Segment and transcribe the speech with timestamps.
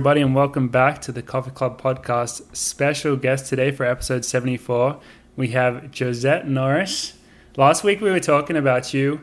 [0.00, 2.56] Hello, everybody, and welcome back to the Coffee Club podcast.
[2.56, 4.98] Special guest today for episode 74.
[5.36, 7.18] We have Josette Norris.
[7.58, 9.20] Last week we were talking about you.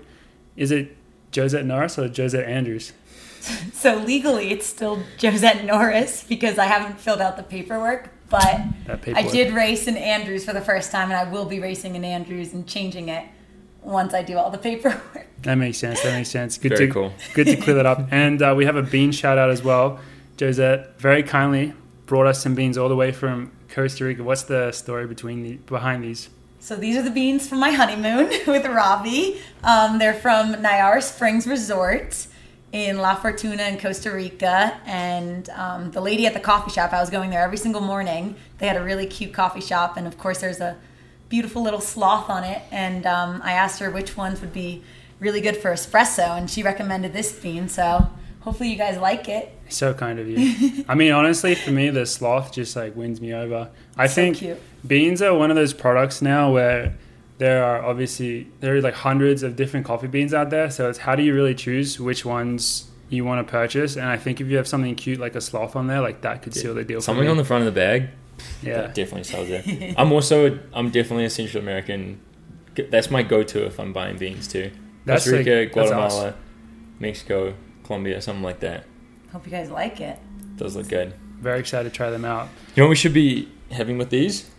[0.55, 0.95] Is it
[1.35, 2.93] Josette Norris or Josette Andrews?
[3.73, 8.11] So legally, it's still Josette Norris because I haven't filled out the paperwork.
[8.29, 11.59] But That I did race in Andrews for the first time, and I will be
[11.59, 13.25] racing in Andrews and changing it
[13.81, 15.25] once I do all the paperwork.
[15.41, 16.03] That makes sense.
[16.03, 16.59] That makes sense.
[16.59, 17.13] Good Very to cool.
[17.33, 18.07] good to clear that up.
[18.11, 19.99] And uh, we have a bean shout out as well.
[20.39, 21.73] Josette very kindly
[22.05, 24.23] brought us some beans all the way from Costa Rica.
[24.23, 26.29] What's the story between the, behind these?
[26.59, 29.41] So these are the beans from my honeymoon with Robbie.
[29.63, 32.27] Um, they're from Nayara Springs Resort
[32.71, 34.79] in La Fortuna in Costa Rica.
[34.85, 38.35] And um, the lady at the coffee shop, I was going there every single morning.
[38.57, 40.77] They had a really cute coffee shop, and of course, there's a
[41.29, 42.61] beautiful little sloth on it.
[42.71, 44.83] And um, I asked her which ones would be
[45.19, 47.69] really good for espresso, and she recommended this bean.
[47.69, 48.09] So
[48.47, 49.51] hopefully, you guys like it.
[49.69, 50.85] So kind of you.
[50.87, 53.69] I mean, honestly, for me, the sloth just like wins me over.
[53.97, 54.61] I So think cute.
[54.87, 56.95] beans are one of those products now where
[57.39, 60.71] there are obviously there are like hundreds of different coffee beans out there.
[60.71, 63.97] So it's how do you really choose which ones you want to purchase?
[63.97, 66.41] And I think if you have something cute like a sloth on there, like that
[66.41, 67.01] could seal the deal.
[67.01, 68.09] Something for on the front of the bag.
[68.61, 68.81] yeah.
[68.81, 69.95] That definitely sells it.
[69.97, 72.21] I'm also I'm definitely a Central American.
[72.89, 74.71] That's my go-to if I'm buying beans too.
[75.05, 76.13] That's Costa Rica, like- that's us.
[76.13, 76.35] Guatemala,
[76.99, 77.53] Mexico,
[77.87, 78.83] Colombia, something like that.
[79.31, 80.19] Hope you guys like it.
[80.57, 81.13] Does look good.
[81.39, 82.49] Very excited to try them out.
[82.75, 84.49] You know what we should be having with these?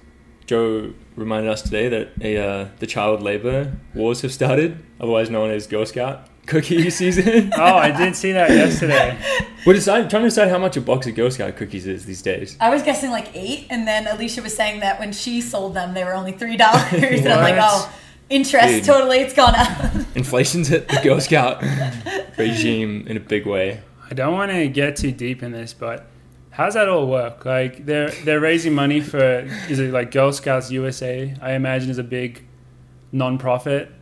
[0.46, 5.50] Joe reminded us today that a uh, the child labor wars have started, otherwise known
[5.50, 7.52] as Girl Scout cookie season.
[7.54, 9.18] Oh, I did see that yesterday.
[9.66, 12.22] We're decide, trying to decide how much a box of Girl Scout cookies is these
[12.22, 12.56] days.
[12.60, 15.94] I was guessing like eight, and then Alicia was saying that when she sold them,
[15.94, 16.92] they were only three dollars.
[16.92, 17.92] and I'm like, oh,
[18.30, 18.84] interest Dude.
[18.84, 19.94] totally, it's gone up.
[20.16, 21.62] Inflation's hit the Girl Scout
[22.36, 23.80] regime in a big way.
[24.10, 26.06] I don't want to get too deep in this, but
[26.50, 27.44] how's that all work?
[27.44, 31.34] Like they're they're raising money for is it like Girl Scouts USA?
[31.42, 32.44] I imagine is a big
[33.12, 33.92] non-profit.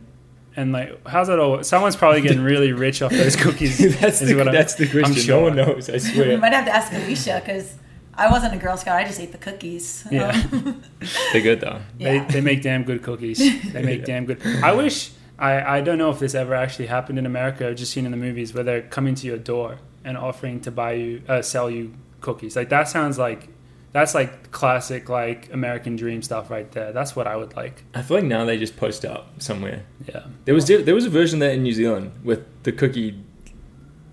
[0.55, 1.51] And like, how's that all?
[1.51, 1.65] work?
[1.65, 3.77] Someone's probably getting really rich off those cookies.
[3.99, 5.13] that's is the, what I'm- that's the question.
[5.15, 5.37] sure.
[5.37, 5.87] No one knows.
[5.89, 6.17] I swear.
[6.17, 6.37] we swear.
[6.39, 7.75] might have to ask Alicia because
[8.17, 8.95] I wasn't a Girl Scout.
[8.95, 10.05] I just ate the cookies.
[10.09, 10.29] Yeah.
[10.51, 10.81] Um,
[11.31, 11.79] They're good though.
[11.99, 12.27] They, yeah.
[12.27, 13.37] they make damn good cookies.
[13.71, 14.41] They make damn good.
[14.63, 17.67] I wish I, I don't know if this ever actually happened in America.
[17.67, 20.71] I've just seen in the movies where they're coming to your door and offering to
[20.71, 22.55] buy you uh, sell you cookies.
[22.55, 23.49] Like that sounds like
[23.91, 26.91] that's like classic like American dream stuff right there.
[26.91, 27.83] That's what I would like.
[27.93, 29.83] I feel like now they just post up somewhere.
[30.07, 30.25] Yeah.
[30.45, 33.23] There was there was a version there in New Zealand with the cookie,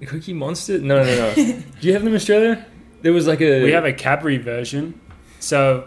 [0.07, 0.79] cookie monster.
[0.79, 1.35] No, no, no.
[1.35, 2.67] Do you have them in Australia?
[3.05, 3.63] There was like a.
[3.63, 4.99] We have a Cadbury version.
[5.41, 5.87] So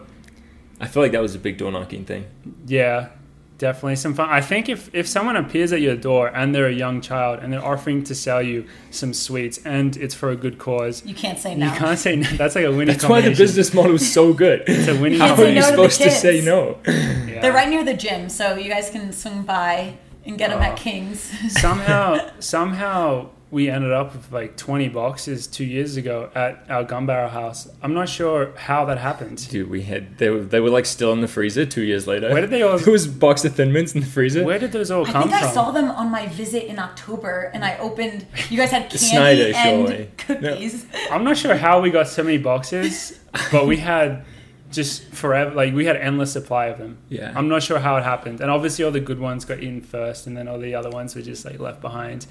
[0.80, 2.26] I feel like that was a big door knocking thing.
[2.68, 3.10] yeah,
[3.58, 4.30] definitely some fun.
[4.30, 7.52] I think if if someone appears at your door and they're a young child and
[7.52, 11.40] they're offering to sell you some sweets and it's for a good cause, you can't
[11.40, 11.66] say no.
[11.74, 12.30] you can't say no.
[12.38, 14.62] That's like a winning That's why the business model is so good.
[14.68, 16.78] It's a winning How are you no supposed to say no?
[16.86, 17.42] Yeah.
[17.42, 20.66] They're right near the gym, so you guys can swing by and get them Oh.
[20.66, 21.22] at King's.
[21.60, 27.30] somehow somehow we ended up with like 20 boxes two years ago at our Gunbarrel
[27.30, 30.85] house i'm not sure how that happened Dude, we had they were they were like
[30.85, 32.30] still in the freezer two years later.
[32.30, 34.44] where did they all There was a box of Thin Mints in the freezer.
[34.44, 37.50] where did those all I come think I saw them on my visit in October,
[37.53, 38.25] and I opened.
[38.50, 40.12] You guys had candy Snyder, and surely.
[40.18, 40.86] cookies.
[41.12, 43.18] i'm not sure how we got so many boxes
[43.52, 44.25] but we had
[44.69, 47.31] just forever like we had endless supply of them Yeah.
[47.38, 50.28] i'm not sure how it happened and obviously all the good ones got eaten first
[50.28, 52.25] and then all the other ones were just like left behind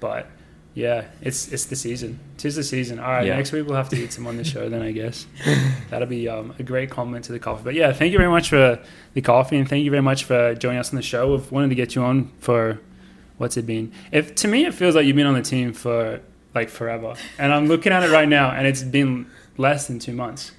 [0.00, 0.26] but
[0.74, 2.20] yeah it's it's the season.
[2.36, 2.98] Tis the season.
[3.00, 3.36] All right Yeah.
[3.36, 5.26] next week we'll have to eat some on the show then i guess.
[5.90, 7.64] That'll be um, a great compliment to the coffee.
[7.64, 8.78] But yeah thank you very much for
[9.14, 11.32] the coffee and thank you very much for joining us on the show.
[11.32, 12.80] We've wanted to get you on for
[13.38, 13.92] what's it been?
[14.12, 16.20] If to me it feels like you've been on the team for
[16.54, 17.14] like forever.
[17.38, 20.52] And i'm looking at it right now and it's been less than two months.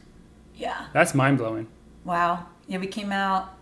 [0.55, 0.87] Yeah.
[0.91, 1.67] that's mind-blowing.
[2.03, 2.45] Wow.
[2.67, 3.53] Yeah, we came out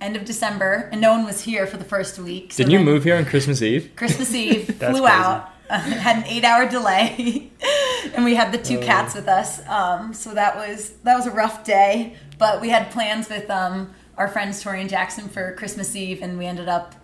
[0.00, 2.52] end of December, and no one was here for the first week.
[2.52, 3.90] so Didn't you move here on Christmas Eve?
[3.96, 5.06] Christmas Eve, flew crazy.
[5.06, 7.50] out, uh, had an eight-hour delay,
[8.14, 8.82] and we had the two Oh.
[8.82, 9.66] cats with us.
[9.68, 12.16] Um, so that was that was a rough day.
[12.38, 16.36] But we had plans with um, our friends Tori and Jackson for Christmas Eve, and
[16.38, 16.94] we ended up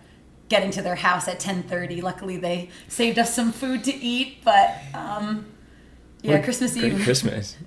[0.49, 2.03] getting to their house at 10:30.
[2.03, 4.43] Luckily, they saved us some food to eat.
[4.45, 5.47] But um,
[6.21, 7.01] yeah, What- Christmas Great Eve.
[7.03, 7.57] Christmas.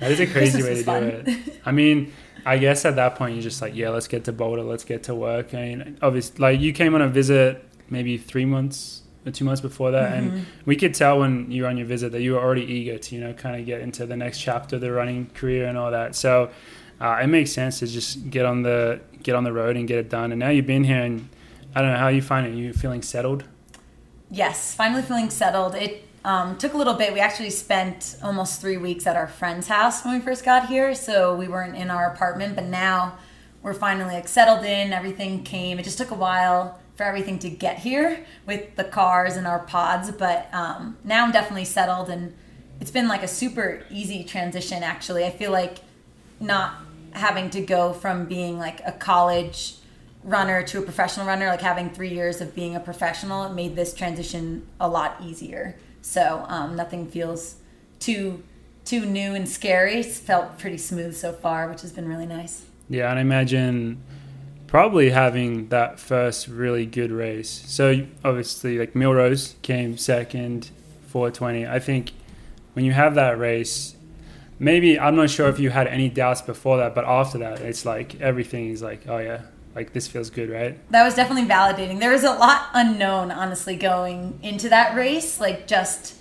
[0.00, 1.02] That is a crazy Christmas way was to fun.
[1.02, 1.22] do
[1.52, 1.60] it.
[1.64, 2.12] I mean,
[2.46, 5.04] I guess at that point you're just like, yeah, let's get to Boulder, let's get
[5.04, 5.54] to work.
[5.54, 9.60] I mean, obviously, like you came on a visit maybe three months or two months
[9.60, 10.36] before that, Mm-hmm.
[10.36, 12.96] and we could tell when you were on your visit that you were already eager
[12.98, 15.76] to, you know, kind of get into the next chapter of the running career and
[15.76, 16.14] all that.
[16.14, 16.50] So
[17.00, 19.98] uh, it makes sense to just get on the get on the road and get
[19.98, 20.32] it done.
[20.32, 21.28] And now you've been here, and
[21.74, 22.54] I don't know how you find it.
[22.54, 23.44] You feeling settled?
[24.30, 25.74] Yes, finally feeling settled.
[25.74, 27.12] It um, took a little bit.
[27.12, 30.94] We actually spent almost three weeks at our friend's house when we first got here,
[30.94, 32.54] so we weren't in our apartment.
[32.54, 33.18] But now
[33.62, 34.92] we're finally like settled in.
[34.92, 35.78] Everything came.
[35.78, 39.60] It just took a while for everything to get here with the cars and our
[39.60, 42.34] pods, but um, now I'm definitely settled, and
[42.78, 44.82] it's been like a super easy transition.
[44.82, 45.78] Actually, I feel like
[46.40, 46.74] not
[47.12, 49.76] having to go from being like a college
[50.24, 53.76] runner to a professional runner, like having three years of being a professional, it made
[53.76, 55.76] this transition a lot easier.
[56.02, 57.56] So um, nothing feels
[57.98, 58.42] too
[58.84, 60.00] too new and scary.
[60.00, 62.64] It's felt pretty smooth so far, which has been really nice.
[62.88, 64.02] Yeah, and I imagine
[64.66, 67.50] probably having that first really good race.
[67.66, 70.70] So obviously, like Millrose came second,
[71.08, 71.66] 420.
[71.66, 72.12] I think
[72.72, 73.96] when you have that race,
[74.58, 77.84] maybe I'm not sure if you had any doubts before that, but after that, it's
[77.84, 79.42] like everything is like, oh yeah,
[79.74, 80.78] like this feels good, right?
[80.90, 82.00] That was definitely validating.
[82.00, 86.16] There was a lot unknown, honestly, going into that race, like just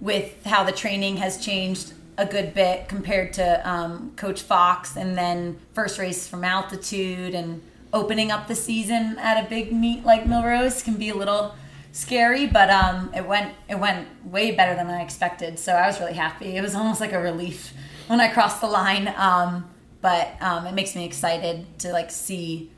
[0.00, 5.16] with how the training has changed a good bit compared to um, Coach Fox, and
[5.16, 7.62] then first race from altitude and
[7.92, 11.54] opening up the season at a big meet like Millrose can be a little
[11.92, 15.58] scary, but um, it went it went way better than I expected.
[15.58, 16.56] So I was really happy.
[16.56, 17.72] It was almost like a relief
[18.06, 19.12] when I crossed the line.
[19.16, 19.68] Um,
[20.00, 22.70] but um, it makes me excited to like see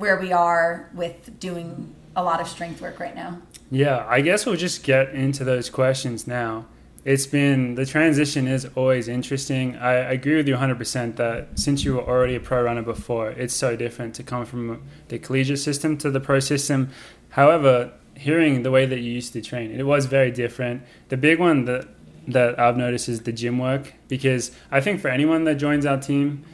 [0.00, 3.40] where we are with doing a lot of strength work right now.
[3.70, 6.66] Yeah, I guess we'll just get into those questions now.
[7.04, 9.76] It's been the transition is always interesting.
[9.76, 13.54] I agree with you 100% that since you were already a pro runner before, it's
[13.54, 16.90] so different to come from the collegiate system to the pro system.
[17.30, 20.82] However, hearing the way that you used to train, it was very different.
[21.08, 21.88] The big one that
[22.28, 25.98] that I've noticed is the gym work because I think for anyone that joins our
[25.98, 26.44] team,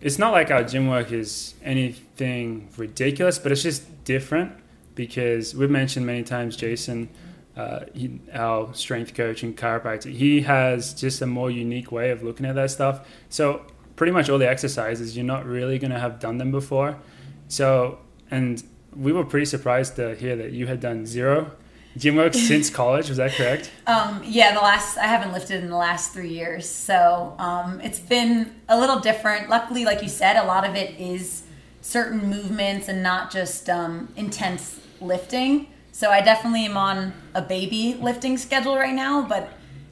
[0.00, 1.54] it's not like our gym work is
[2.20, 4.52] anything ridiculous, but it's just different
[4.94, 7.08] because we've mentioned many times Jason,
[7.56, 12.22] uh, he, our strength coach and chiropractor, he has just a more unique way of
[12.22, 13.06] looking at that stuff.
[13.28, 13.64] So
[13.96, 16.98] pretty much all the exercises, you're not really going to have done them before.
[17.48, 17.98] So,
[18.30, 18.62] and
[18.94, 21.50] we were pretty surprised to hear that you had done zero
[21.96, 23.08] gym work since college.
[23.08, 23.70] Was that correct?
[23.86, 28.00] Um, yeah, the last I haven't lifted in the last three years, so um, it's
[28.00, 29.48] been a little different.
[29.48, 31.43] Luckily, like you said, a lot of it is
[31.84, 35.68] certain movements and not just um, intense lifting.
[35.92, 39.50] So I definitely am on a baby lifting schedule right now, but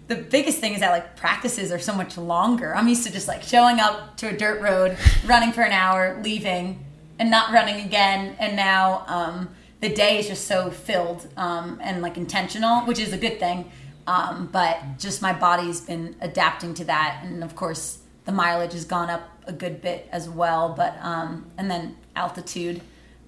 [0.09, 2.75] the biggest thing is that like practices are so much longer.
[2.75, 4.97] I'm used to just like showing up to a dirt road,
[5.27, 6.83] running for an hour, leaving,
[7.19, 8.37] and not running again.
[8.39, 9.50] And now um,
[9.81, 13.71] the day is just so filled um, and like intentional, which is a good thing.
[14.06, 18.85] Um, but just my body's been adapting to that, and of course the mileage has
[18.85, 20.75] gone up a good bit as well.
[20.77, 22.81] But um, and then altitude,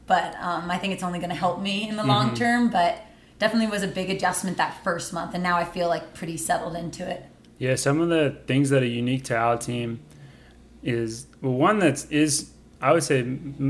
[0.06, 2.11] but um, I think it's only going to help me in the mm-hmm.
[2.11, 2.70] long term.
[2.70, 3.05] But
[3.38, 6.76] definitely was a big adjustment that first month, and now I feel like pretty settled
[6.76, 7.25] into it.
[7.58, 10.00] Yeah, some of the things that are unique to our team
[10.82, 12.50] is well, one that is
[12.81, 13.20] I would say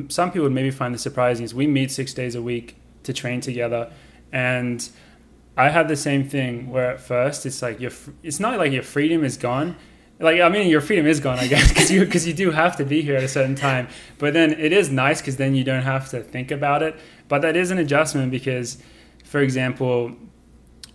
[0.09, 3.13] some people would maybe find this surprising is we meet six days a week to
[3.13, 3.93] train together,
[4.33, 4.89] and
[5.57, 7.93] I had the same thing where at first it's like your
[8.23, 9.77] it's not like your freedom is gone.
[10.21, 12.77] Like I mean, your freedom is gone, I guess, because you because you do have
[12.77, 13.89] to be here at a certain time.
[14.19, 16.97] But then it is nice because then you don't have to think about it.
[17.29, 18.79] But that is an adjustment because,
[19.25, 20.17] for example,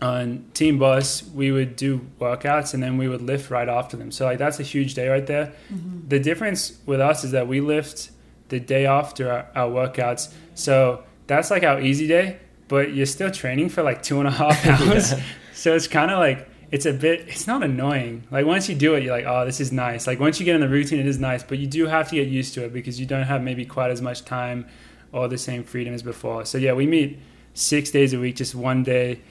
[0.02, 4.12] on Team Bus we would do workouts and then we would lift right after them.
[4.12, 5.54] So like that's a huge day right there.
[5.72, 6.08] Mm-hmm.
[6.08, 8.12] The difference with us is that we lift
[8.48, 10.34] the day after our, our, workouts.
[10.56, 14.32] So that's like our easy day, but you're still training for like two and a
[14.32, 15.12] half hours.
[15.12, 15.22] yeah.
[15.54, 18.24] So it's kind of like it's a bit it's not annoying.
[18.32, 20.08] Like once you do it, you're like, oh, this is nice.
[20.08, 22.16] Like once you get in the routine, it is nice, but you do have to
[22.16, 24.68] get used to it because you don't have maybe quite as much time
[25.12, 26.46] or the same freedom as before.
[26.46, 27.20] So yeah, we meet
[27.54, 29.22] six days a week, just one day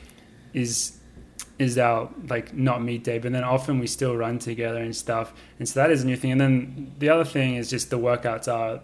[0.53, 0.99] is
[1.59, 5.33] is our like not meet day, but then often we still run together and stuff.
[5.59, 6.33] And so that is a new thing.
[6.33, 8.81] And then the other thing is just the workouts are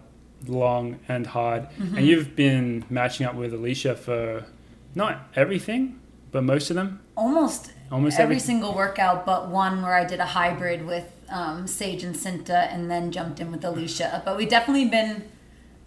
[0.47, 1.63] long and hard.
[1.63, 1.97] Mm-hmm.
[1.97, 4.45] And you've been matching up with Alicia for
[4.93, 5.99] not everything,
[6.31, 7.01] but most of them.
[7.15, 11.67] Almost almost every, every single workout, but one where I did a hybrid with um,
[11.67, 14.21] Sage and Cinta, and then jumped in with Alicia.
[14.25, 15.23] But we definitely been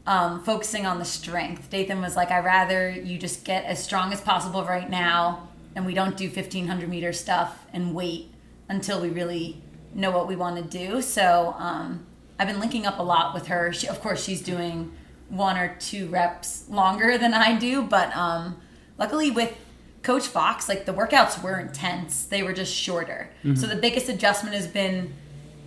[0.06, 1.70] um, focusing on the strength.
[1.70, 5.86] Dathan was like, "I rather you just get as strong as possible right now." and
[5.86, 8.32] we don't do 1500 meter stuff and wait
[8.68, 9.62] until we really
[9.94, 11.00] know what we want to do.
[11.00, 12.04] So um,
[12.36, 13.72] I've been linking up a lot with her.
[13.72, 14.92] She, of course, she's doing
[15.28, 18.60] one or two reps longer than I do, but um,
[18.98, 19.56] luckily with
[20.02, 22.24] Coach Fox, like the workouts were intense.
[22.24, 23.30] They were just shorter.
[23.44, 23.56] Mm-hmm.
[23.56, 25.12] So the biggest adjustment has been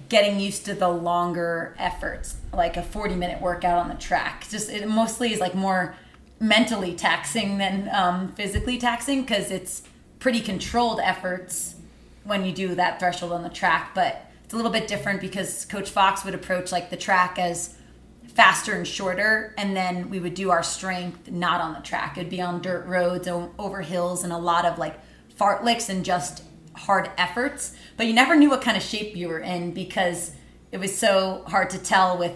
[0.10, 4.48] getting used to the longer efforts, like a 40 minute workout on the track.
[4.50, 5.96] Just it mostly is like more
[6.40, 9.84] mentally taxing than um, physically taxing because it's
[10.20, 11.76] pretty controlled efforts
[12.24, 15.66] when you do that threshold on the track, but it's a little bit different because
[15.66, 17.76] Coach Fox would approach like the track as
[18.28, 22.18] faster and shorter, and then we would do our strength not on the track.
[22.18, 25.00] It'd be on dirt roads, over hills, and a lot of like
[25.38, 26.44] fartleks and just
[26.76, 27.76] hard efforts.
[27.98, 30.34] But you never knew what kind of shape you were in because
[30.72, 32.34] it was so hard to tell with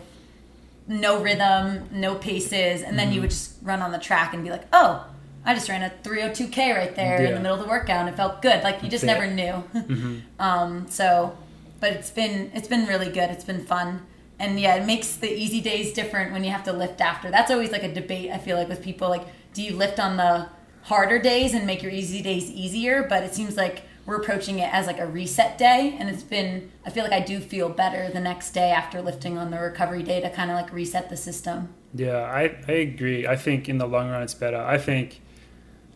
[0.87, 4.49] no rhythm, no paces, and then you would just run on the track and be
[4.49, 5.07] like, oh.
[5.47, 8.15] I just ran a 302k right there in the middle of the workout and it
[8.15, 8.63] felt good.
[8.63, 9.13] Like you just Yeah.
[9.13, 10.21] never knew.
[10.39, 11.37] um, so,
[11.79, 13.29] but it's been it's been really good.
[13.29, 14.07] It's been fun,
[14.39, 17.31] and yeah, it makes the easy days different when you have to lift after.
[17.31, 18.31] That's always like a debate.
[18.31, 20.49] I feel like with people like, do you lift on the
[20.83, 23.03] harder days and make your easy days easier?
[23.03, 26.71] But it seems like we're approaching it as like a reset day, and it's been.
[26.85, 30.03] I feel like I do feel better the next day after lifting on the recovery
[30.03, 31.69] day to kind of like reset the system.
[31.95, 33.25] Yeah, I, I agree.
[33.25, 34.57] I think in the long run it's better.
[34.57, 35.21] I think,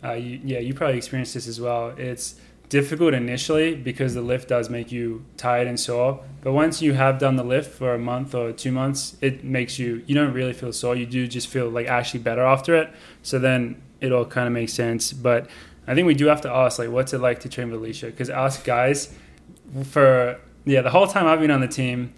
[0.04, 1.90] uh, you, yeah, you probably experienced this as well.
[1.98, 2.36] It's
[2.70, 6.24] difficult initially because the lift does make you tired and sore.
[6.42, 9.80] But once you have done the lift for a month or two months, it makes
[9.80, 10.96] you, you don't really feel sore.
[10.96, 12.94] You do just feel like actually better after it.
[13.24, 15.12] So then it all kind of makes sense.
[15.12, 15.50] But
[15.88, 18.08] I think we do have to ask, like, what's it like to train with Alicia?
[18.08, 19.14] Because us guys,
[19.84, 22.14] for, yeah, the whole time I've been on the team,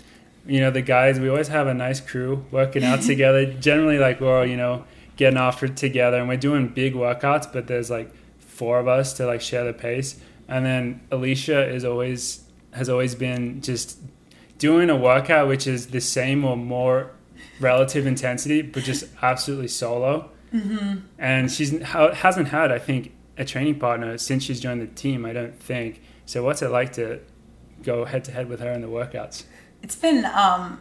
[0.46, 4.20] you know the guys we always have a nice crew working out together generally like
[4.20, 4.84] we're all you know
[5.16, 9.14] getting after it together and we're doing big workouts but there's like four of us
[9.14, 10.20] to like share the pace
[10.52, 12.44] and then alicia is always
[12.74, 13.98] has always been just
[14.58, 17.12] doing a workout which is the same or more
[17.60, 21.00] relative intensity but just absolutely solo mm-hmm.
[21.18, 25.34] and she's hasn't had i think a training partner since she's joined the team i
[25.34, 27.20] don't think so what's it like to
[27.84, 29.44] go head to head with her in the workouts
[29.82, 30.80] It's been, um,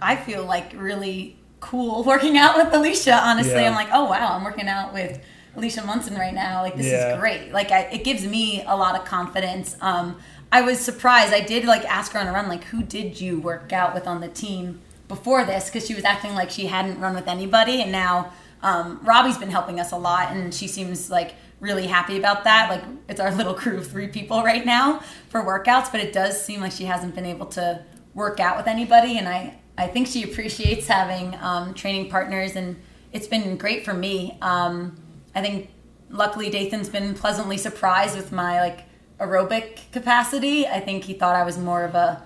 [0.00, 3.14] I feel like really cool working out with Alicia.
[3.14, 3.68] Honestly, Yeah.
[3.68, 5.20] I'm like, oh wow, I'm working out with
[5.56, 6.62] Alicia Monson right now.
[6.62, 7.14] Like this Yeah.
[7.14, 7.52] is great.
[7.52, 9.76] Like I, it gives me a lot of confidence.
[9.80, 10.18] Um,
[10.52, 11.32] I was surprised.
[11.34, 14.06] I did like ask her on a run, like, who did you work out with
[14.06, 15.66] on the team before this?
[15.70, 18.32] Because she was acting like she hadn't run with anybody, and now
[18.62, 22.70] um, Robbie's been helping us a lot, and she seems like really happy about that.
[22.70, 26.40] Like it's our little crew of three people right now for workouts, but it does
[26.42, 27.82] seem like she hasn't been able to
[28.14, 32.76] work out with anybody, and I I think she appreciates having um, training partners, and
[33.12, 34.38] it's been great for me.
[34.40, 34.96] Um,
[35.36, 35.68] I think
[36.08, 38.84] luckily Dathan's been pleasantly surprised with my like
[39.20, 40.66] aerobic capacity.
[40.66, 42.22] I think he thought I was more of a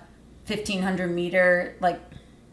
[0.47, 2.01] 1500 meter like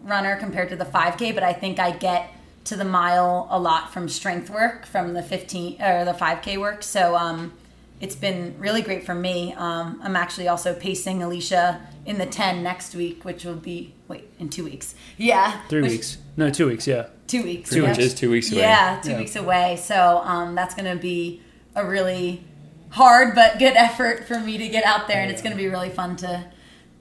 [0.02, 2.34] runner compared to the 5k, but I think I get
[2.66, 6.82] to the mile a lot from strength work from the 15 or the 5k work.
[6.82, 7.54] So um,
[8.00, 9.54] it's been really great for me.
[9.54, 14.30] Um, I'm actually also pacing Alicia in the 10 next week, which will be wait
[14.40, 14.96] in two weeks.
[15.18, 16.18] Yeah, Three which- weeks.
[16.38, 16.86] No, two weeks.
[16.86, 17.08] Yeah.
[17.26, 17.70] Two weeks.
[17.70, 17.90] Pretty yeah.
[17.90, 18.62] much is two weeks away.
[18.62, 19.18] Yeah, two Yeah.
[19.20, 19.76] weeks away.
[19.82, 21.42] So um, that's going to be
[21.76, 22.44] a really
[22.90, 25.68] hard but good effort for me to get out there, and it's going to be
[25.68, 26.46] really fun to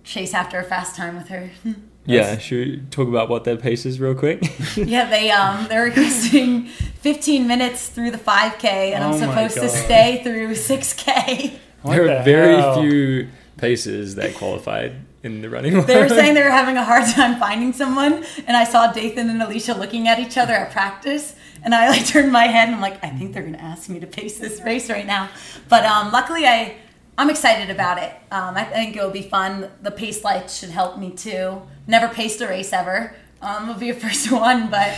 [0.03, 1.51] chase after a fast time with her.
[2.07, 4.43] Yeah, should we talk about what their pace is real quick?
[4.77, 9.69] yeah, they um they're requesting 15 minutes through the 5K, and I'm Oh supposed to
[9.69, 11.59] stay through 6K.
[11.83, 12.81] What there the are very hell?
[12.81, 15.83] few paces that qualified in the running.
[15.87, 19.29] They were saying they were having a hard time finding someone, and I saw Dathan
[19.31, 22.77] and Alicia looking at each other at practice, and I like turned my head and
[22.77, 25.29] I'm like, I think they're gonna ask me to pace this race right now.
[25.69, 26.77] But um, luckily, I
[27.19, 28.13] I'm excited about it.
[28.31, 29.71] Um, I think it'll be fun.
[29.83, 31.63] The pace lights should help me too.
[31.87, 33.15] Never paced a race ever.
[33.43, 34.97] Um, it'll be a first one, but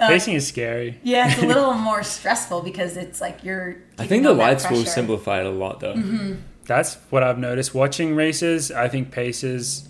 [0.00, 0.98] uh, Pacing is scary.
[1.02, 3.76] yeah, it's a little more stressful because it's like you're.
[3.98, 6.36] I think the lights will simplify it a lot, though.
[6.64, 7.74] That's what I've noticed.
[7.74, 9.88] Watching races, I think paces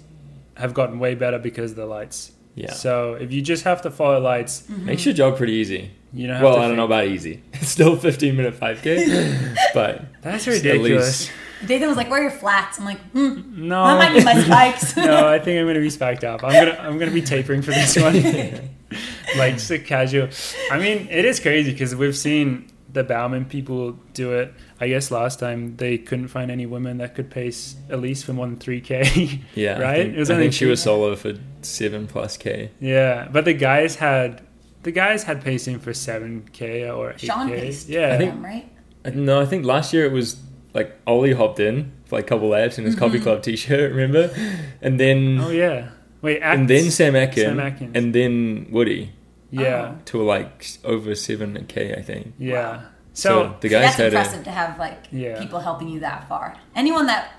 [0.57, 2.33] have gotten way better because of the lights.
[2.55, 5.93] Yeah, So if you just have to follow lights, makes your job pretty easy.
[6.13, 7.43] you don't Well, to I don't know about easy.
[7.55, 11.31] It's still 15 minute 5k, but That's at ridiculous.
[11.61, 14.25] Least- Dathan was like, "Where are your flats?" I'm like, hmm, No, "I might need
[14.25, 16.43] my spikes." no, I think I'm gonna be spiked up.
[16.45, 18.15] I'm gonna I'm gonna be tapering for this one.
[19.39, 20.29] like just a casual.
[20.71, 24.53] I mean, it is crazy because we've seen the Bauman people do it.
[24.81, 28.33] I guess last time they couldn't find any women that could pace at least for
[28.33, 29.41] more than three k.
[29.55, 29.97] yeah, I Right?
[30.05, 32.71] think, It was I only think she was solo for seven plus k.
[32.81, 34.43] yeah, but the guys had
[34.83, 37.29] the guys had pacing for seven k or eight k.
[37.47, 37.89] paced.
[37.89, 38.67] Yeah, I think- them, right?
[39.15, 40.37] No, I think last year it was
[40.75, 44.35] like Ollie hopped in for like a couple laps in his coffee club t-shirt, remember?
[44.83, 45.91] And then Oh yeah.
[46.23, 47.93] Wait, and then Sam Atkins, Sam Atkins.
[47.97, 49.13] and then Woody
[49.51, 52.35] yeah, to like over seven k, I think.
[52.39, 52.83] yeah.
[53.13, 55.41] So, So, the guys that's had a, impressive to have like Yeah.
[55.41, 56.57] people helping you that far.
[56.77, 57.33] Anyone that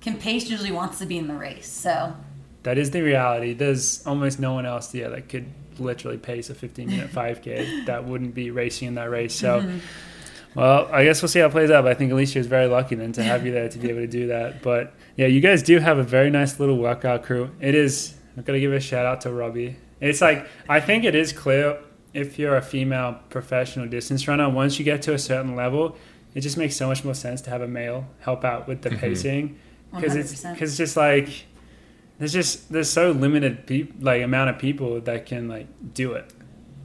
[0.00, 1.68] can pace usually wants to be in the race.
[1.68, 2.14] So
[2.62, 3.52] that is the reality.
[3.52, 5.46] There's almost no one else yeah that could
[5.78, 9.34] literally pace a 15 minute 5k that wouldn't be racing in that race.
[9.34, 9.60] So.
[9.60, 9.78] Mm-hmm.
[10.54, 11.82] Well, I guess we'll see how it plays out.
[11.84, 14.00] But I think Alicia is very lucky then to have you there to be able
[14.00, 14.62] to do that.
[14.62, 17.50] But yeah, you guys do have a very nice little workout crew.
[17.60, 18.14] It is.
[18.36, 19.76] I'm gonna give a shout out to Robbie.
[20.00, 21.78] It's like I think it is clear
[22.14, 24.48] if you're a female professional distance runner.
[24.48, 25.96] Once you get to a certain level,
[26.34, 28.90] it just makes so much more sense to have a male help out with the
[28.90, 28.98] Mhm.
[28.98, 29.56] pacing
[29.94, 30.54] because it's 100%.
[30.54, 31.28] because just like
[32.18, 36.32] there's just there's so limited peop like amount of people that can like do it.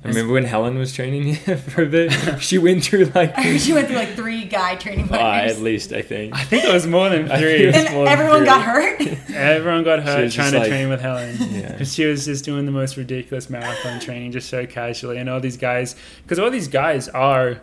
[0.04, 2.12] I remember when Helen was training here for a bit.
[2.42, 5.52] She went through like she went through like three guy training uh, partners.
[5.58, 6.36] at least I think.
[6.36, 7.72] I think it was more than three.
[7.72, 8.46] think- It was and more than everyone three.
[8.46, 9.30] got hurt.
[9.34, 11.38] Everyone got She hurt was trying to like- train with Helen.
[11.52, 11.72] Yeah.
[11.72, 15.18] Because she was just doing the most ridiculous marathon training, just so casually.
[15.18, 17.62] And all these guys, because all these guys are,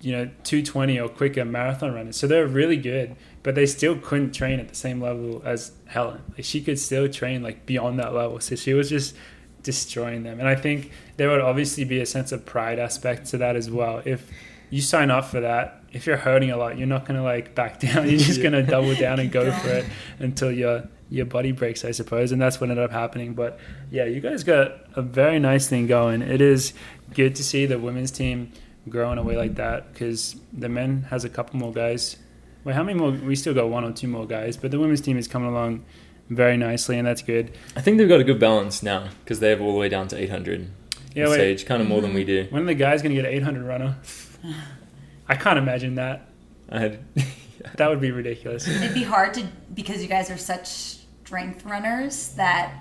[0.00, 2.16] you know, 220 or quicker marathon runners.
[2.16, 6.22] So they're really good, but they still couldn't train at the same level as Helen.
[6.34, 8.40] Like she could still train like beyond that level.
[8.40, 9.14] So she was just
[9.62, 10.38] destroying them.
[10.40, 13.70] And I think there would obviously be a sense of pride aspect to that as
[13.70, 14.02] well.
[14.04, 14.30] If
[14.70, 17.54] you sign up for that, if you're hurting a lot, you're not going to like
[17.54, 18.08] back down.
[18.08, 18.50] You're just Yeah.
[18.50, 19.84] going to double down and go for it
[20.18, 23.34] until your your body breaks, I suppose, and that's what ended up happening.
[23.34, 26.22] But yeah, you guys got a very nice thing going.
[26.22, 26.72] It is
[27.12, 28.50] good to see the women's team
[28.88, 32.16] grow in a way like that because the men has a couple more guys.
[32.64, 33.10] Wait, how many more?
[33.10, 35.84] We still got one or two more guys, but the women's team is coming along
[36.36, 37.52] very nicely, and that's good.
[37.76, 40.08] I think they've got a good balance now because they have all the way down
[40.08, 40.68] to 800
[41.14, 41.36] Yeah, in wait.
[41.36, 42.46] stage, kind of more than we do.
[42.50, 43.96] When are the guys going to get an 800 runner?
[45.28, 46.28] I can't imagine that.
[46.70, 46.98] I had
[47.76, 48.66] That would be ridiculous.
[48.66, 52.74] It'd be hard to because you guys are such strength runners that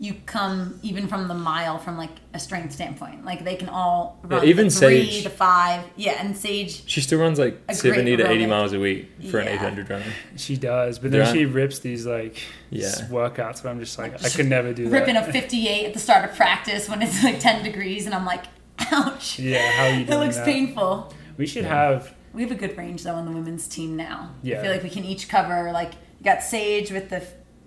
[0.00, 3.24] you come even from the mile from like a strength standpoint.
[3.24, 5.22] Like they can all Yeah, run even the three Sage.
[5.24, 5.84] to five.
[5.96, 6.84] Yeah, and Sage.
[6.88, 9.90] she still runs like A great 70 to 80 miles a week for an 800
[9.90, 10.04] runner.
[10.36, 11.32] She does, but then Yeah.
[11.32, 12.38] she rips these like
[12.70, 12.86] Yeah.
[13.10, 13.62] workouts.
[13.62, 15.26] But I'm just like, I could never do Ripping that.
[15.26, 18.24] Ripping a 58 at the start of practice when it's like 10 degrees, and I'm
[18.24, 18.44] like,
[18.92, 19.38] ouch.
[19.40, 20.44] Yeah, how are you It looks that?
[20.44, 21.12] painful.
[21.36, 21.74] We should Yeah.
[21.92, 24.30] have We have a good range though on the women's team now.
[24.44, 24.58] Yeah.
[24.58, 27.22] I feel like we can each cover like you got Sage with the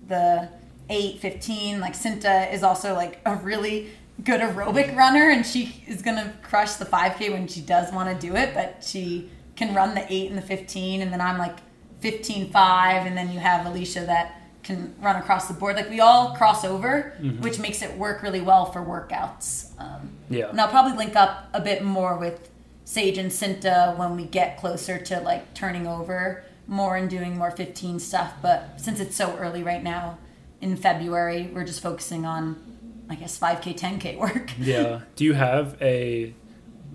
[0.07, 0.47] the
[0.91, 1.79] eight fifteen.
[1.79, 3.89] Like Cinta is also like a really
[4.23, 8.07] good aerobic runner, and she is gonna crush the five k when she does want
[8.19, 8.53] to do it.
[8.53, 11.57] But she can run the eight and the fifteen, and then I'm like
[12.01, 15.75] 15 5, and then you have Alicia that can run across the board.
[15.75, 17.41] Like we all cross over, Mm-hmm.
[17.41, 19.69] which makes it work really well for workouts.
[19.79, 20.49] Um, yeah.
[20.49, 22.49] and I'll probably link up a bit more with
[22.85, 27.51] Sage and Cinta when we get closer to like turning over more and doing more
[27.51, 28.33] 15 stuff.
[28.41, 30.17] But since it's so early right now
[30.61, 34.51] in February, we're just focusing on, I guess, 5K, 10K work.
[34.59, 35.01] Yeah.
[35.15, 36.33] Do you have a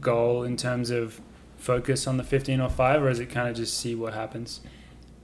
[0.00, 1.20] goal in terms of
[1.56, 4.60] focus on the 15 or 5, or is it kind of just see what happens?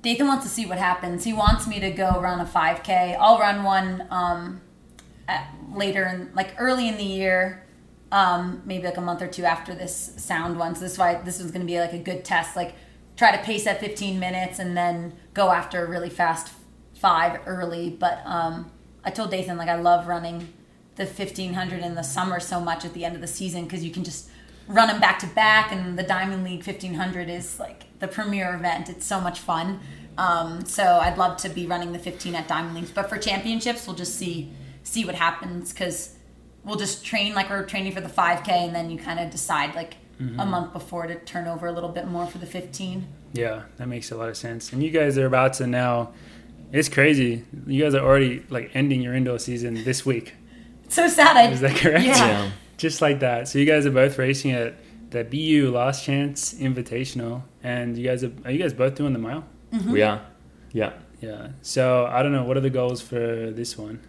[0.03, 1.23] Dathan wants to see what happens.
[1.23, 3.17] He wants me to go run a 5K.
[3.19, 4.61] I'll run one um,
[5.29, 7.65] at, later in, like early in the year,
[8.11, 10.75] um, maybe like a month or two after this sound one.
[10.75, 12.57] So this is why this is going to be like a good test.
[12.57, 12.75] Like
[13.17, 16.53] try to pace at 15 minutes and then go after a really fast
[17.03, 17.91] five early.
[17.91, 18.71] But um,
[19.05, 20.53] I told Dathan like I love running
[20.97, 23.91] the 1500 in the summer so much at the end of the season because you
[23.91, 24.29] can just
[24.69, 28.89] run them back to back and the diamond league 1500 is like the premier event
[28.91, 29.81] it's so much fun
[30.19, 33.87] um, so i'd love to be running the 15 at diamond leagues but for championships
[33.87, 34.53] we'll just see
[34.85, 36.15] see what happens because
[36.63, 39.75] we'll just train like we're training for the 5k and then you kind of decide
[39.75, 39.95] like
[40.39, 43.89] a month before to turn over a little bit more for the 15 Yeah, that
[43.89, 44.73] makes a lot of sense.
[44.73, 46.13] And you guys are about to now.
[46.73, 47.45] It's crazy.
[47.67, 50.35] You guys are already like ending your indoor season this week.
[50.85, 52.05] it's so sad I, Is that correct?
[52.05, 52.17] Yeah.
[52.17, 52.51] Yeah.
[52.79, 53.47] Just like that.
[53.47, 54.75] So you guys are both racing at
[55.11, 59.19] the BU Last Chance Invitational, and you guys are are you guys both doing the
[59.19, 59.45] mile?
[59.73, 59.93] Mm-hmm.
[59.93, 60.23] We are.
[60.73, 60.95] Yeah.
[61.21, 61.49] Yeah.
[61.61, 62.45] So I don't know.
[62.45, 64.01] What are the goals for this one?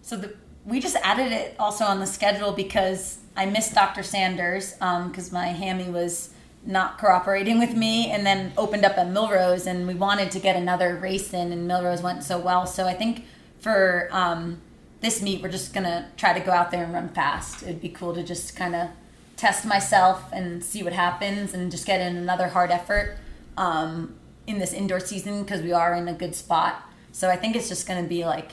[0.00, 4.02] So the, we just added it also on the schedule because I missed Dr.
[4.02, 6.30] Sanders um, because my hammy was
[6.66, 10.56] not cooperating with me, and then opened up at Millrose, and we wanted to get
[10.56, 12.66] another race in, and Millrose went so well.
[12.66, 13.24] So I think
[13.60, 14.60] for um,
[15.00, 17.62] this meet, we're just gonna try to go out there and run fast.
[17.62, 18.88] It'd be cool to just kind of
[19.36, 23.16] test myself and see what happens, and just get in another hard effort
[23.56, 26.82] um, in this indoor season because we are in a good spot.
[27.12, 28.52] So I think it's just gonna be like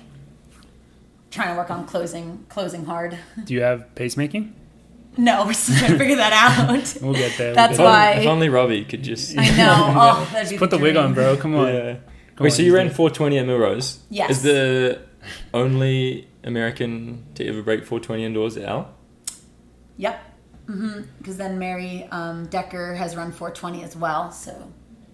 [1.32, 3.18] trying to work on closing closing hard.
[3.44, 4.54] Do you have pacemaking?
[5.18, 6.96] No, we're still trying to figure that out.
[7.02, 7.48] We'll get there.
[7.50, 9.38] We'll That's get If, why- only, if only Robbie could just.
[9.38, 9.94] I know.
[9.96, 11.06] Oh, that'd be Put the the wig dream.
[11.06, 11.38] on, bro.
[11.38, 11.68] Come on.
[11.74, 11.94] Yeah.
[12.36, 14.00] Come Wait, on, so you ran 420 at Millrose?
[14.10, 14.32] Yes.
[14.32, 15.02] Is the
[15.54, 18.94] only American to ever break 420 indoors Al?
[19.98, 20.20] Yep.
[21.20, 24.32] Because then Mary um, Decker has run 420 as well.
[24.32, 24.72] So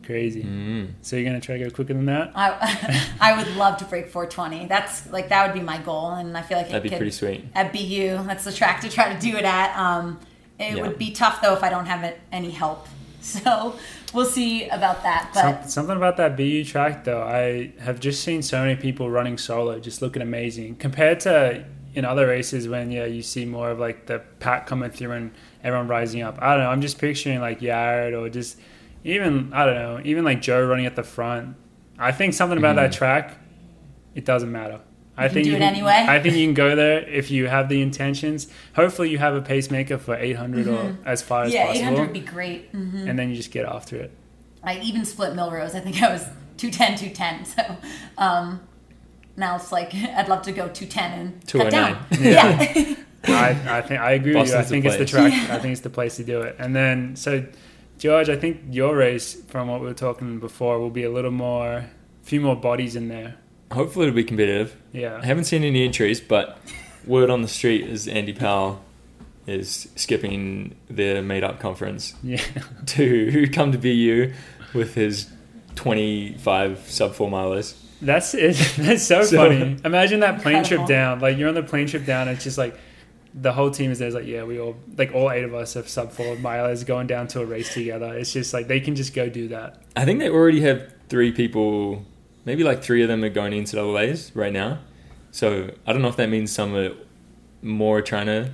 [0.10, 0.42] Crazy.
[0.44, 0.94] Mm.
[1.04, 2.32] So you're gonna try to go quicker than that?
[2.34, 4.66] I I would love to break 420.
[4.66, 6.98] That's like that would be my goal, and I feel like That'd it be could,
[6.98, 7.46] pretty sweet.
[7.54, 8.24] at BU.
[8.26, 9.78] That's the track to try to do it at.
[9.80, 10.20] Um,
[10.58, 10.82] it Yeah.
[10.88, 12.88] would be tough though if I don't have it, any help
[13.22, 13.76] So
[14.12, 15.30] we'll see about that.
[15.32, 19.12] But Some, something about that BU track though, I have just seen so many people
[19.12, 23.70] running solo, just looking amazing compared to in other races when yeah you see more
[23.72, 25.32] of like the pack coming through and
[25.64, 26.40] everyone rising up.
[26.42, 26.72] I don't know.
[26.72, 28.58] I'm just picturing like Yared or just
[29.04, 31.56] even I don't know, even like Joe running at the front.
[31.98, 33.38] I think something about that track,
[34.16, 34.82] it doesn't matter.
[35.18, 36.06] I can think do you it can, anyway.
[36.08, 38.48] I think you can go there if you have the intentions.
[38.76, 41.56] Hopefully, you have a pacemaker for 800 or as far as Mm-hmm.
[41.58, 42.70] yeah, possible, 800 would be great.
[42.72, 44.12] hmm and then you just get after it.
[44.64, 45.76] I even split Millrose.
[45.76, 46.24] I think I was
[46.58, 47.46] 210, 210.
[47.46, 47.78] So
[48.18, 48.62] um,
[49.36, 52.06] now it's like I'd love to go 210 and cut down.
[52.14, 52.34] 209.
[52.34, 52.96] Yeah.
[53.26, 54.54] I, I think I agree with you.
[54.54, 55.34] I Boston's the think it's the place.
[55.34, 55.50] track.
[55.50, 56.56] I think it's the place to do it.
[56.60, 57.44] And then so,
[58.00, 61.32] George, I think your race, from what we were talking before, will be a little
[61.32, 61.90] more, a
[62.24, 63.36] few more bodies in there.
[63.72, 64.76] Hopefully, it'll be competitive.
[64.94, 65.20] Yeah.
[65.22, 66.58] I haven't seen any entries, but
[67.06, 68.82] word on the street is Andy Powell
[69.46, 72.42] is skipping the made up conference yeah.
[72.86, 74.32] to come to BU
[74.74, 75.28] with his
[75.76, 77.76] 25 sub four milers.
[78.02, 78.56] That's it.
[78.78, 79.78] That's so, So- funny.
[79.84, 81.20] Imagine that plane trip down.
[81.20, 82.28] Like you're on the plane trip down.
[82.28, 82.80] And it's just like
[83.34, 84.08] the whole team is there.
[84.08, 87.08] It's like yeah, we all like all eight of us have sub four milers going
[87.08, 88.14] down to a race together.
[88.18, 89.82] It's just like they can just go do that.
[89.96, 92.06] I think they already have three people,
[92.46, 94.80] maybe like three of them are going into double A's right now.
[95.32, 96.92] So I don't know if that means some are
[97.62, 98.52] more trying to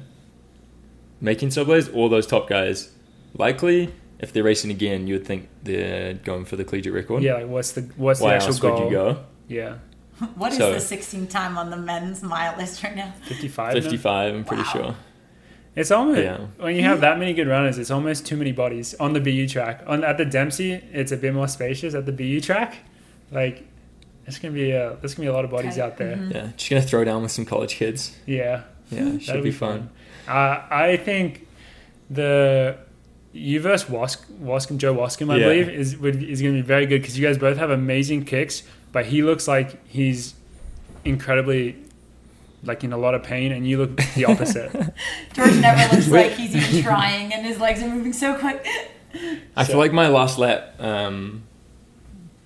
[1.21, 2.91] make in double A's or those top guys.
[3.37, 7.23] Likely, if they're racing again, you would think they're going for the collegiate record.
[7.23, 8.79] Yeah, like what's the what's Why the actual else goal?
[8.79, 9.23] would you go?
[9.47, 9.77] Yeah,
[10.35, 13.13] What is So- the 16 time on the men's mile list right now?
[13.25, 13.73] fifty five.
[13.73, 14.69] 55, I'm pretty Wow.
[14.73, 14.95] sure.
[15.75, 16.37] It's almost Yeah.
[16.57, 19.45] when you have that many good runners, it's almost too many bodies on the BU
[19.47, 19.83] track.
[19.87, 21.93] On at the Dempsey, it's a bit more spacious.
[21.93, 22.75] At the BU track,
[23.31, 23.63] like
[24.25, 25.81] it's gonna be a there's gonna be a lot of bodies Okay.
[25.81, 26.15] out there.
[26.15, 26.33] Mhm.
[26.33, 28.15] Yeah, just gonna throw down with some college kids.
[28.25, 29.89] Yeah, Yeah, it should that'll be fun.
[30.29, 31.45] Uh, I think
[32.09, 32.77] the
[33.33, 35.43] you versus Wask, Waskom, Joe Waskom, I Yeah.
[35.47, 38.23] believe, is would, is going to be very good because you guys both have amazing
[38.23, 38.63] kicks,
[38.95, 40.33] but he looks like he's
[41.03, 41.75] incredibly
[42.63, 44.71] like in a lot of pain, and you look the opposite.
[45.33, 48.65] George never looks like he's even trying, and his legs are moving so quick.
[49.55, 51.43] I So- feel like my last lap um,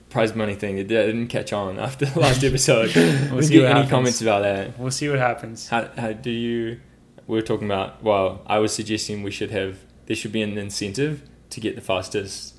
[0.10, 2.94] prize money thing it didn't catch on after the last episode.
[3.32, 3.90] We'll see get what any happens.
[3.92, 4.78] comments about that.
[4.80, 5.70] We'll see what happens.
[5.70, 6.80] How, how do you?
[7.28, 8.04] We were talking about.
[8.04, 9.78] Well, I was suggesting we should have.
[10.08, 12.56] There should be an incentive to get the fastest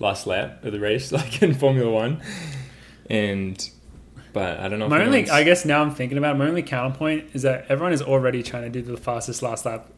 [0.00, 2.20] last lap of the race, like in Formula One.
[3.10, 3.70] And,
[4.32, 4.86] but I don't know.
[4.86, 7.66] if My only, I guess now I'm thinking about it, my only counterpoint is that
[7.68, 9.88] everyone is already trying to do the fastest last lap.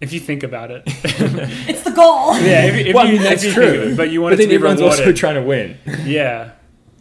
[0.00, 2.34] If you think about it, It's the goal.
[2.40, 3.72] yeah, if, if well, you, that's if you true.
[3.92, 5.00] it, but you want but it to then be everyone's rewarded.
[5.06, 5.78] also trying to win.
[6.04, 6.50] yeah,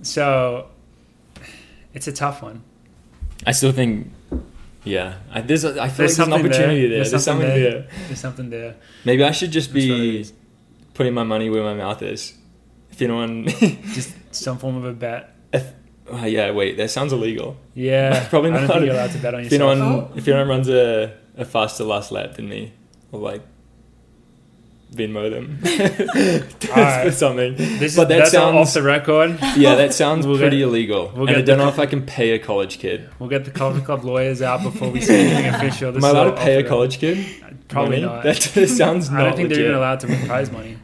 [0.04, 0.70] so
[1.94, 2.62] it's a tough one.
[3.46, 4.12] I still think.
[4.86, 5.64] Yeah, I, there's.
[5.66, 6.90] A, I feel There's like there's an opportunity there.
[6.90, 6.98] there.
[7.00, 7.72] There's There's, something something there.
[7.72, 7.88] there.
[8.08, 8.76] There's something there.
[9.06, 10.26] Maybe I should just That's be
[10.94, 12.34] putting my money where my mouth is.
[12.92, 13.48] If anyone,
[13.94, 15.33] Just some form of a bet.
[15.54, 15.72] If,
[16.12, 17.56] oh, uh, yeah, wait, that sounds illegal.
[17.76, 19.72] Yeah, Probably I don't think you're allowed to bet on If yourself.
[19.78, 20.12] anyone, Oh.
[20.16, 22.74] if anyone runs a, a faster last lap than me,
[23.14, 23.42] I'll like
[24.94, 25.58] Venmo them
[26.70, 27.06] Alright.
[27.08, 27.56] for something.
[27.56, 29.40] This but is that that's all off sounds the record.
[29.58, 31.12] yeah, that sounds We'll pretty get- illegal.
[31.16, 33.10] we'll and I don't the know if I can pay a college kid.
[33.18, 35.92] We'll get the coffee club lawyers out before we say anything official.
[35.94, 37.26] This Am I allowed to pay a college kid?
[37.70, 38.14] Probably money?
[38.14, 38.24] not.
[38.24, 39.58] That sounds not I don't think legit.
[39.58, 40.78] they're even allowed to win prize money,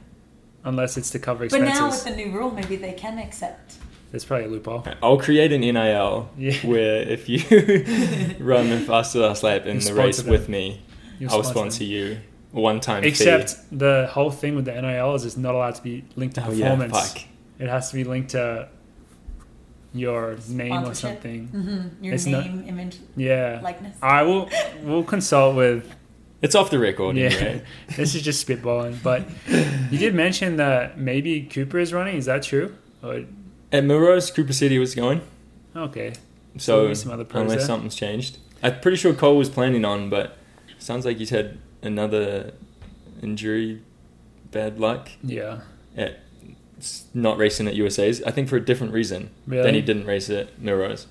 [0.64, 1.70] unless it's to cover expenses.
[1.78, 3.76] But now with the new rule, maybe they can accept.
[4.12, 4.84] There's probably a loophole.
[5.04, 6.54] I'll create an NIL Yeah.
[6.66, 7.40] where if you
[8.40, 10.32] run the fastest last lap in the race them.
[10.32, 10.82] with me,
[11.20, 11.88] You'll I'll sponsor sponsor them.
[11.92, 12.18] you
[12.52, 16.04] one time Except the whole thing with the NIL is it's not allowed to be
[16.16, 17.14] linked to oh yeah, performance.
[17.14, 17.24] fuck.
[17.60, 18.68] It has to be linked to
[19.94, 20.96] your name or Sponsorship.
[20.96, 21.48] something.
[21.48, 23.60] hmm Your It's not- name, image, Yeah.
[23.64, 23.98] likeness.
[24.02, 24.50] I will.
[24.84, 25.94] We'll consult with.
[26.42, 27.26] It's off the record Yeah.
[27.30, 27.64] anyway.
[27.98, 29.24] this is just spitballing, but
[29.92, 32.16] you did mention that maybe Cooper is running.
[32.18, 32.76] Is that true?
[33.04, 33.22] Or,
[33.72, 35.22] At Millrose, Cooper City was going,
[35.76, 36.14] okay.
[36.58, 37.68] so maybe some other unless there.
[37.68, 40.38] something's changed, I'm pretty sure Cole was planning on, but
[40.80, 42.54] sounds like he's had another
[43.22, 43.82] injury,
[44.52, 45.62] bad luck Yeah.
[45.96, 46.20] at
[47.14, 48.24] not racing at USA's.
[48.24, 49.64] I think for a different reason Really?
[49.64, 51.06] than he didn't race at Milrose.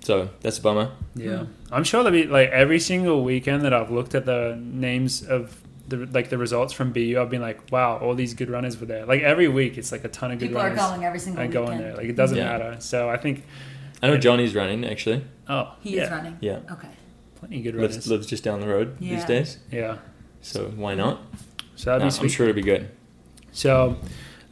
[0.00, 0.90] So that's a bummer.
[1.14, 1.52] Yeah, hmm.
[1.72, 5.60] I'm sure there'll be like every single weekend that I've looked at the names of
[5.88, 7.18] the like the results from BU.
[7.20, 9.04] I've been like, wow, all these good runners were there.
[9.06, 10.72] Like every week, it's like a ton of good runners.
[10.72, 11.66] People are going every single are weekend.
[11.66, 11.94] going there.
[11.96, 12.44] Like it doesn't Yeah.
[12.58, 12.76] matter.
[12.80, 13.44] So I think,
[14.02, 15.24] I know Johnny's running actually.
[15.48, 16.36] oh, He yeah, is running.
[16.40, 16.88] Yeah, Okay.
[17.36, 18.06] plenty of good runners.
[18.06, 19.58] lives just down the road these days.
[19.70, 19.98] Yeah,
[20.40, 21.20] So why not?
[21.76, 22.26] so that'd No, be sweet.
[22.26, 22.88] I'm sure it'll be good.
[23.52, 23.96] So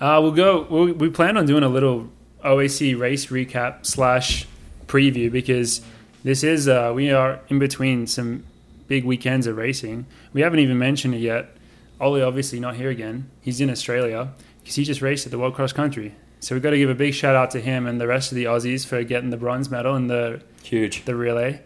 [0.00, 0.66] uh, we'll go.
[0.68, 2.08] We'll, we plan on doing a little
[2.44, 4.46] OAC race recap slash
[4.86, 5.80] preview because
[6.24, 8.44] this is uh, we are in between some
[8.88, 10.06] big weekends of racing.
[10.32, 11.56] We haven't even mentioned it yet.
[12.00, 13.30] Ollie obviously not here again.
[13.40, 14.32] He's in Australia.
[14.62, 16.14] because he just raced at the World Cross Country.
[16.40, 18.36] So we've got to give a big shout out to him and the rest of
[18.36, 21.04] the Aussies for getting the bronze medal in the Huge.
[21.04, 21.60] the relay.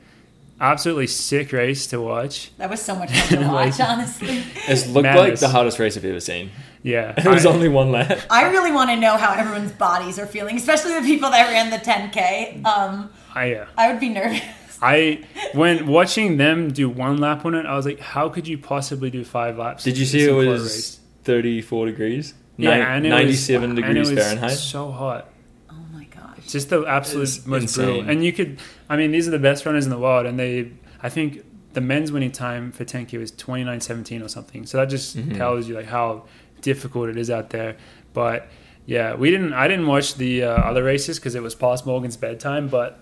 [0.60, 2.50] Absolutely sick race to watch.
[2.56, 4.42] That was so much fun to Like- watch, honestly.
[4.68, 6.50] It's looked like the hardest race I've ever seen.
[6.82, 8.18] Yeah, There was I- only one lap.
[8.30, 11.70] I really want to know how everyone's bodies are feeling, especially the people that ran
[11.70, 12.64] the 10K.
[12.64, 13.66] Um, I, yeah.
[13.76, 14.40] I would be nervous.
[14.82, 18.58] I when watching them do one lap on it, I was like, how could you
[18.58, 19.84] possibly do five laps?
[19.84, 21.00] Did you see it was race.
[21.24, 22.34] 34 degrees?
[22.58, 24.50] yeah, Nin- and it 97 was, degrees and it was Fahrenheit.
[24.58, 25.28] So hot.
[25.70, 26.46] Oh my gosh.
[26.48, 27.84] just the absolute most insane.
[27.86, 28.10] brutal.
[28.10, 28.58] And you could,
[28.88, 31.80] I mean, these are the best runners in the world, and they, I think the
[31.82, 34.64] men's winning time for 10k was 29:17 or something.
[34.66, 35.36] So that just Mhm.
[35.36, 36.24] tells you like how
[36.62, 37.76] difficult it is out there.
[38.14, 38.48] But
[38.86, 42.16] yeah, we didn't, I didn't watch the uh, other races because it was past Morgan's
[42.16, 43.00] bedtime, but.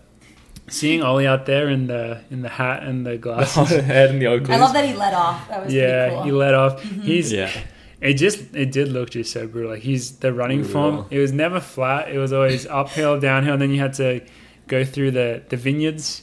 [0.69, 4.21] Seeing Ollie out there in the in the hat and the The glasses, head and
[4.21, 4.51] the Oakleys.
[4.51, 5.47] I love that he let off.
[5.49, 6.83] That was yeah, pretty he let off.
[6.83, 7.01] Mm-hmm.
[7.03, 7.51] He's Yeah.
[8.01, 9.73] it just it did look just so brutal.
[9.73, 10.73] Like he's the running Brutal.
[10.97, 11.07] form.
[11.11, 12.09] It was never flat.
[12.11, 14.23] It was always uphill, downhill, and then you had to
[14.67, 16.23] go through the the vineyards,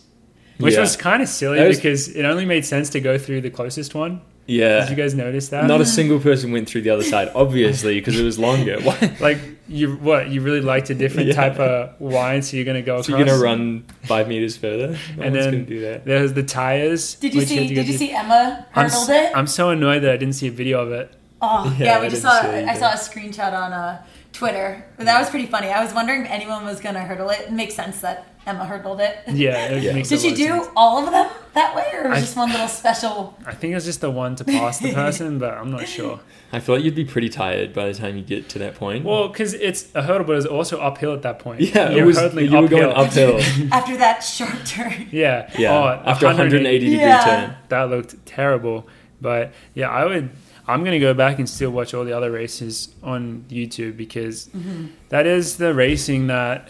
[0.58, 0.80] which Yeah.
[0.82, 3.94] was kind of silly was- because it only made sense to go through the closest
[3.94, 4.22] one.
[4.52, 4.82] Yeah.
[4.82, 5.66] Did you guys notice that?
[5.66, 8.80] Not a single person went through the other side, obviously, because it was longer.
[8.84, 9.16] Why?
[9.20, 11.36] like you what you really liked a different Yeah.
[11.36, 13.02] type of wine, so you're gonna go.
[13.02, 14.98] So you're gonna run five meters further?
[15.18, 16.06] No And then do that.
[16.06, 17.16] There's the tires.
[17.16, 17.56] Did you see?
[17.56, 19.32] had to go Did you see Emma I'm, it?
[19.36, 21.14] I'm so annoyed that I didn't see a video of it.
[21.42, 22.32] Oh Yeah, yeah, I we just saw.
[22.42, 24.86] I saw a screenshot on uh, Twitter.
[24.98, 25.68] But that was pretty funny.
[25.70, 27.40] I was wondering if anyone was gonna hurdle it.
[27.42, 29.20] It makes sense that Emma hurdled it.
[29.28, 29.94] Yeah, it Yeah.
[29.94, 30.68] makes Did she do sense.
[30.76, 33.38] all of them that way, or was I- just one little special?
[33.46, 36.20] I think it was just the one to pass the person, but I'm not sure.
[36.52, 39.06] I feel like you'd be pretty tired by the time you get to that point.
[39.06, 41.62] Well, because it's a hurdle, but it's also uphill at that point.
[41.62, 42.18] yeah, it You're was.
[42.18, 43.40] hurdling You were going uphill.
[43.72, 45.08] After that sharp turn.
[45.12, 45.50] Yeah.
[45.58, 47.24] Yeah, Oh, after a 180 degree Yeah.
[47.24, 47.56] turn.
[47.70, 48.88] That looked terrible.
[49.22, 50.30] But yeah, I would.
[50.68, 54.88] I'm gonna go back and still watch all the other races on YouTube because mm-hmm.
[55.10, 56.70] that is the racing that.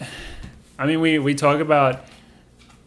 [0.82, 2.04] I mean, we we talk about.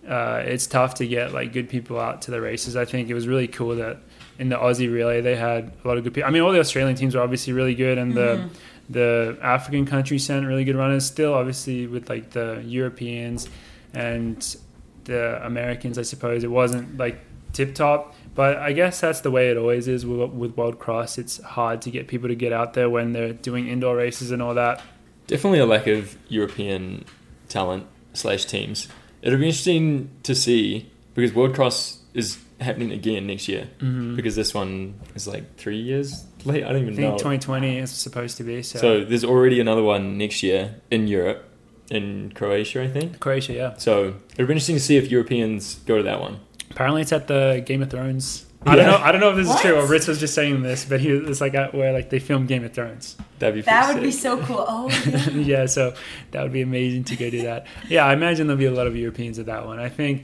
[0.05, 2.75] Uh, it's tough to get like good people out to the races.
[2.75, 3.97] I think it was really cool that
[4.38, 6.27] in the Aussie relay they had a lot of good people.
[6.27, 8.49] I mean, all the Australian teams were obviously really good, and the
[8.89, 11.05] the African countries sent really good runners.
[11.05, 13.47] Still, obviously, with like the Europeans
[13.93, 14.58] and
[15.05, 17.17] the Americans, I suppose it wasn't like
[17.53, 18.13] tip top.
[18.36, 21.17] But I guess that's the way it always is with, with World Cross.
[21.17, 24.41] It's hard to get people to get out there when they're doing indoor races and
[24.41, 24.84] all that.
[25.27, 27.05] Definitely a lack of European
[27.49, 28.88] talent slash teams.
[29.21, 34.15] It'll be interesting to see because World Cross is happening again next year Mm-hmm.
[34.15, 36.63] because this one is like three years late.
[36.63, 37.17] I don't I even think know.
[37.17, 38.62] 2020 is supposed to be.
[38.63, 41.49] So, So there's already another one next year in Europe,
[41.89, 43.19] in Croatia, I think.
[43.19, 43.75] Croatia, yeah.
[43.77, 46.39] So it'll be interesting to see if Europeans go to that one.
[46.71, 48.44] Apparently, it's at the Game of Thrones.
[48.65, 48.97] I don't know.
[48.97, 49.75] I don't know if this is true.
[49.75, 52.47] Or Ritz was just saying this, but he it's like at where like they filmed
[52.47, 53.15] Game of Thrones.
[53.39, 54.65] That'd be That pretty would be so cool.
[54.67, 55.30] Oh, yeah.
[55.30, 55.93] yeah, so
[56.32, 57.67] that would be amazing to go do that.
[57.89, 59.80] Yeah, I imagine there'll be a lot of Europeans at that one.
[59.80, 60.23] I think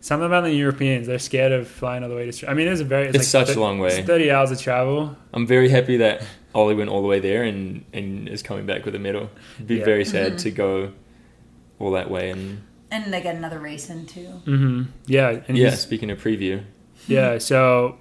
[0.00, 2.28] something about the Europeans, they're scared of flying all the way to.
[2.28, 2.54] Australia.
[2.54, 3.06] I mean, it's a very.
[3.08, 3.98] It's, It's like such a long way.
[3.98, 5.16] It's Thirty hours of travel.
[5.32, 6.22] I'm very happy that
[6.54, 9.28] Ollie went all the way there and, and is coming back with a medal.
[9.56, 9.84] It'd be Yeah.
[9.84, 10.92] very sad to go
[11.78, 14.26] all that way and and they get another race in too.
[14.44, 15.70] hmm Yeah, and yeah.
[15.70, 16.62] Speaking of preview,
[17.06, 17.38] yeah.
[17.38, 17.96] So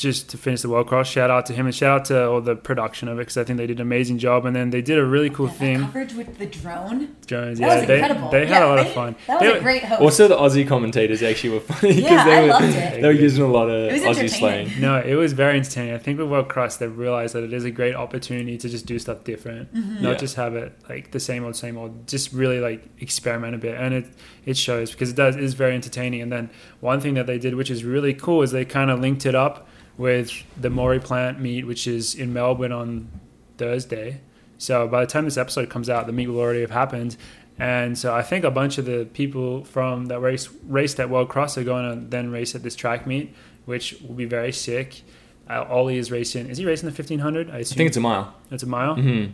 [0.00, 2.40] just to finish the World Cross, shout out to him and shout out to all
[2.40, 4.46] the production of it because I think they did an amazing job.
[4.46, 5.80] And then they did a really cool Yeah, thing.
[5.80, 7.14] coverage with the drone.
[7.26, 8.30] Jones, That yeah, was they, incredible.
[8.30, 9.16] they had Yeah, a lot they- of fun.
[9.26, 10.00] That They was were- a great host.
[10.02, 13.46] also the Aussie commentators actually were funny because Yeah, they were they were using a
[13.46, 14.70] lot of Aussie slang.
[14.80, 15.94] No, it was very entertaining.
[15.94, 18.86] I think with World Cross, they realized that it is a great opportunity to just
[18.86, 20.02] do stuff different, Mm-hmm.
[20.02, 20.16] not Yeah.
[20.16, 22.06] just have it like the same old, same old.
[22.08, 24.06] Just really like experiment a bit, and it
[24.46, 26.22] it shows because it does it is very entertaining.
[26.22, 28.98] And then one thing that they did, which is really cool, is they kind of
[29.00, 29.68] linked it up
[30.00, 33.08] with the Maurie Plant meet, which is in Melbourne on
[33.58, 34.22] Thursday.
[34.56, 37.18] So by the time this episode comes out, the meet will already have happened.
[37.58, 41.28] And so I think a bunch of the people from that race raced at World
[41.28, 43.34] Cross are going to then race at this track meet,
[43.66, 45.02] which will be very sick.
[45.48, 46.48] Uh, Ollie is racing.
[46.48, 47.50] Is he racing the fifteen hundred?
[47.50, 48.94] I I think it's a mile it's a mile.
[48.94, 49.26] hmm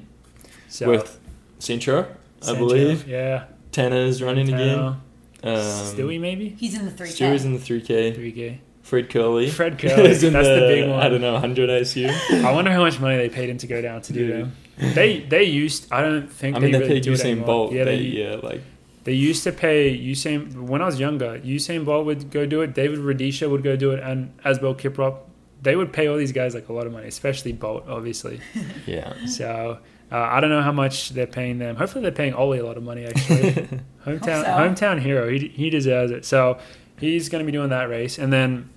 [0.69, 1.21] So with
[1.61, 2.09] Centro,
[2.43, 3.07] I Sancho, believe.
[3.07, 3.45] Yeah.
[3.71, 4.79] Tanner's running again.
[4.81, 4.99] Um,
[5.45, 8.15] Stewie maybe He's in the three Stewie's in the 3K.
[8.17, 8.61] three K.
[8.87, 9.51] Fred Kerley.
[9.51, 10.05] Fred Kerley.
[10.11, 11.01] is in That's the, big one.
[11.01, 12.15] I don't know, 100, I assume.
[12.47, 14.37] I wonder how much money they paid him to go down to do Yeah.
[14.37, 14.53] them.
[14.95, 15.91] They they used.
[15.91, 17.47] I don't think I mean, they, really paid do it Usain anymore.
[17.47, 17.73] Bolt.
[17.73, 18.61] Yeah, they, they, yeah, like
[19.05, 21.41] They used to pay Usain when I was younger.
[21.41, 22.75] Usain Bolt would go do it.
[22.75, 25.17] David Rudisha would go do it, and Asbel Kiprop.
[25.63, 28.39] They would pay all these guys like a lot of money, especially Bolt, obviously.
[28.87, 29.15] yeah.
[29.27, 29.79] So
[30.13, 31.75] uh, I don't know how much they're paying them.
[31.77, 33.05] Hopefully, they're paying Ollie a lot of money.
[33.07, 33.53] Actually,
[34.07, 34.51] hometown so.
[34.61, 35.29] hometown hero.
[35.29, 36.25] He he deserves it.
[36.25, 36.59] So
[37.01, 38.69] he's going to be doing that race, and then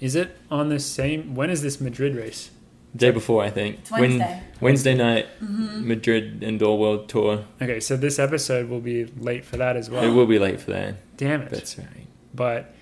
[0.00, 1.34] is it on the same?
[1.34, 2.50] When is this Madrid race?
[2.96, 3.80] Day before, I think.
[3.80, 4.42] It's Wednesday.
[4.60, 5.88] Wednesday night, Mm-hmm.
[5.88, 7.44] Madrid Indoor World Tour.
[7.60, 10.04] Okay, so this episode will be late for that as well.
[10.04, 11.16] It will be late for that.
[11.16, 11.50] Damn it!
[11.50, 12.06] That's right.
[12.32, 12.72] but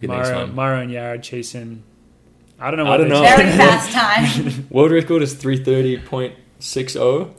[0.00, 0.46] Good next Mara.
[0.46, 1.82] Mara and Yared chasing.
[2.60, 2.92] I don't know.
[2.92, 3.22] I don't they know.
[3.22, 4.66] Very fast time.
[4.70, 7.30] World record is 330.60.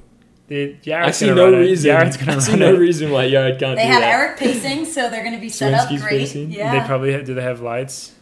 [0.47, 1.91] The, Yared's I see no reason.
[1.91, 2.79] Yared's gonna I see no it.
[2.79, 4.11] reason why Yared can't They do have that.
[4.19, 6.01] Eric pacing, so they're going to be set up great.
[6.01, 6.51] pacing?
[6.51, 6.79] Yeah.
[6.79, 7.35] They probably have, do.
[7.35, 8.15] They have lights.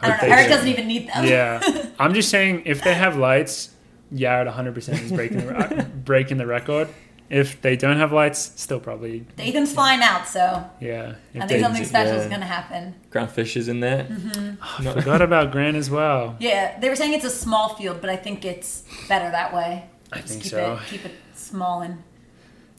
[0.00, 0.34] I don't know.
[0.34, 1.24] Eric doesn't even need them.
[1.24, 3.70] Yeah, I'm just saying if they have lights,
[4.12, 6.88] Yared 100 percent is breaking the, uh, breaking the record.
[7.30, 11.16] If they don't have lights, still probably Ethan's flying out, so yeah.
[11.38, 12.28] I think something special is yeah.
[12.30, 12.94] going to happen.
[13.10, 14.04] Grant Fisher's in there.
[14.04, 14.84] Mm-hmm.
[14.84, 14.94] No.
[14.94, 16.36] forgot about Grant as well.
[16.38, 19.90] Yeah, they were saying it's a small field, but I think it's better that way.
[20.10, 20.74] I Just think keep so.
[20.74, 22.02] It, keep it small and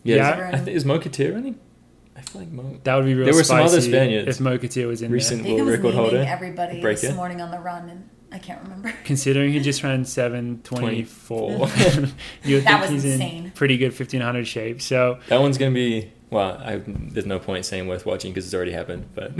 [0.04, 0.50] Yeah, Yeah.
[0.50, 1.60] Is, I think, is Mo Katir running?
[2.20, 2.80] I feel like Mo.
[2.84, 3.26] That would be real.
[3.26, 4.28] There were some other spicy Spaniards.
[4.28, 5.54] if Mo Katir was in Recent- there.
[5.54, 7.02] Ethan World was record holder, everybody breaker.
[7.02, 8.94] this morning on the run, and I can't remember.
[9.06, 11.50] Considering he just ran 724,
[12.44, 13.46] you would That think was he's insane.
[13.46, 14.82] in pretty good 1500 shape.
[14.82, 16.12] So That one's going to be.
[16.32, 19.08] Well, I, there's no point saying worth watching because it's already happened.
[19.16, 19.32] But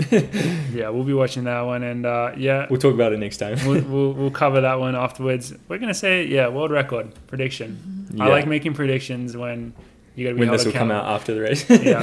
[0.72, 3.58] yeah, we'll be watching that one, and uh, yeah, we'll talk about it next time.
[3.64, 5.54] we'll, we'll, we'll cover that one afterwards.
[5.68, 8.08] We're gonna say yeah, world record prediction.
[8.18, 8.32] I Yeah.
[8.32, 9.72] like making predictions when
[10.16, 11.64] you got to be when held this will come out after the race.
[11.70, 12.02] yeah.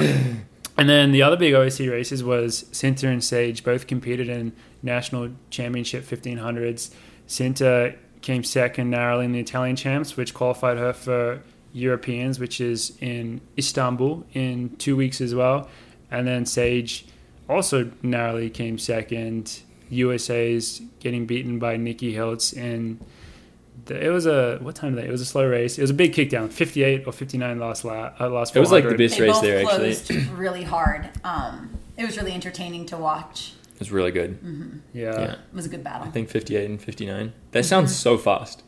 [0.78, 5.30] And then the other big OC races was Sinta and Sage both competed in national
[5.50, 6.94] championship 1500s.
[7.26, 12.96] Sinta came second narrowly in the Italian champs, which qualified her for Europeans, which is
[13.00, 15.68] in Istanbul in two weeks as well.
[16.12, 17.06] And then Sage
[17.48, 19.62] also narrowly came second.
[19.90, 23.00] USA's getting beaten by Nikki Hiltz in
[23.88, 25.08] it was a what time of day?
[25.08, 25.78] It was a slow race.
[25.78, 28.16] It was a big kickdown, 58 or 59 last lap.
[28.20, 28.54] uh, last.
[28.56, 28.98] It was like the 400.
[28.98, 29.64] best They race both there,
[30.12, 30.24] actually.
[30.34, 31.10] really hard.
[31.24, 33.54] Um, it was really entertaining to watch.
[33.74, 34.82] It was really good.
[34.92, 35.32] Yeah, yeah.
[35.32, 36.06] It was a good battle.
[36.08, 37.32] I think 58 and 59.
[37.52, 38.62] That sounds so fast.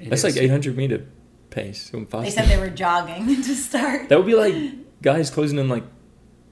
[0.00, 0.34] it That's is.
[0.36, 1.06] like 800 meter
[1.50, 1.90] pace.
[1.90, 2.24] So fast.
[2.24, 4.08] They said they were jogging to start.
[4.08, 4.54] that would be like
[5.02, 5.84] guys closing in like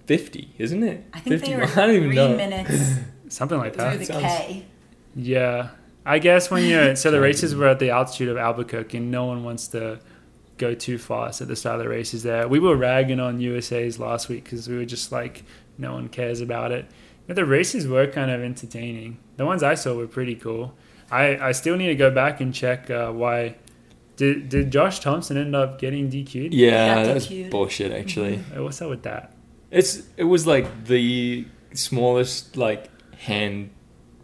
[0.07, 1.05] 50, isn't it?
[1.15, 2.37] I think 50 they were I don't even three know.
[2.37, 2.95] minutes
[3.29, 3.97] something like that.
[3.97, 4.13] through that.
[4.13, 4.67] the sounds- K.
[5.17, 5.71] Yeah,
[6.05, 9.27] I guess when you're so the races were at the altitude of Albuquerque, and no
[9.27, 10.01] one wants to
[10.59, 12.47] go too fast at the start of the races there.
[12.49, 15.45] We were ragging on USA's last week because we were just like,
[15.79, 16.87] no one cares about it.
[17.27, 19.19] But the races were kind of entertaining.
[19.37, 20.75] The ones I saw were pretty cool.
[21.11, 23.57] I, I still need to go back and check uh, why.
[24.17, 26.53] Did, did Josh Thompson end up getting DQ'd?
[26.53, 27.51] Yeah, Got that was DQ'd.
[27.51, 28.43] bullshit actually.
[28.55, 29.35] Uh, What's up with that?
[29.71, 33.71] It's it was like the smallest like hand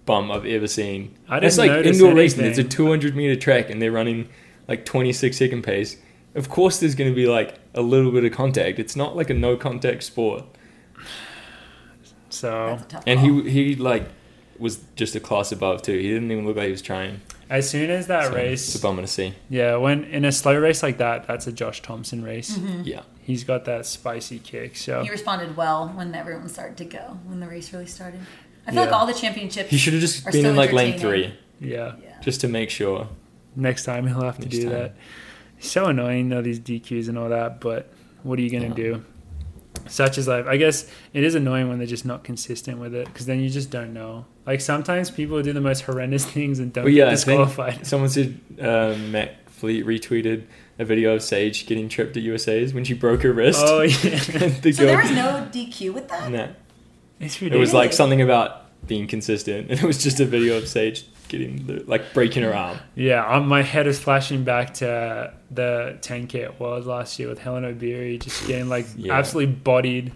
[0.06, 1.14] bum I've ever seen.
[1.28, 2.44] I It's didn't like notice indoor racing.
[2.44, 2.68] It's a anything.
[2.86, 4.28] 200 meter track and they're running
[4.68, 5.96] like 26 second pace.
[6.34, 8.78] Of course, there's going to be like a little bit of contact.
[8.78, 10.44] It's not like a no contact sport.
[12.30, 13.42] So That's a tough And call.
[13.42, 14.08] he he like
[14.58, 15.96] was just a class above too.
[15.98, 17.20] He didn't even look like he was trying.
[17.50, 19.34] as soon as that So, race, It's a bummer to see.
[19.48, 22.56] yeah, when in a slow race like that, that's a Josh Thompson race.
[22.58, 22.82] Mm-hmm.
[22.84, 23.02] Yeah.
[23.22, 24.76] He's got that spicy kick.
[24.76, 28.20] So He responded well when everyone started to go, when the race really started.
[28.66, 29.70] I feel like all the championships.
[29.70, 32.20] He should have just been in like lane three yeah, Yeah.
[32.20, 33.08] just to make sure.
[33.54, 34.72] next time he'll have to Next do time.
[34.72, 34.94] that.
[35.60, 37.90] So annoying though these DQs and all that, but
[38.22, 38.74] what are you gonna Yeah.
[38.74, 39.04] do?
[39.88, 40.46] Such is life.
[40.48, 43.48] I guess it is annoying when they're just not consistent with it because then you
[43.48, 44.24] just don't know.
[44.46, 47.86] Like sometimes people do the most horrendous things and don't Well, yeah, get disqualified.
[47.86, 50.44] Someone said uh, Matt Fleet retweeted
[50.78, 53.60] a video of Sage getting tripped at USA's when she broke her wrist.
[53.64, 53.88] Oh yeah,
[54.60, 56.30] the so there was no DQ with that?
[56.32, 56.48] Nah.
[57.20, 60.68] It's It was like something about being consistent, and it was just a video of
[60.68, 62.78] Sage getting the, like breaking her arm.
[62.94, 67.38] Yeah, um, my head is flashing back to the 10k it was last year with
[67.38, 69.14] Hellen Obiri just getting like Yeah.
[69.14, 70.12] absolutely bodied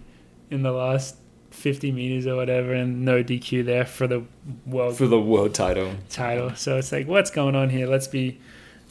[0.50, 1.16] in the last
[1.50, 4.22] 50 meters or whatever, and no DQ there for the
[4.66, 5.92] world for the world title.
[6.08, 6.54] title.
[6.54, 7.86] So it's like, what's going on here?
[7.86, 8.38] Let's be,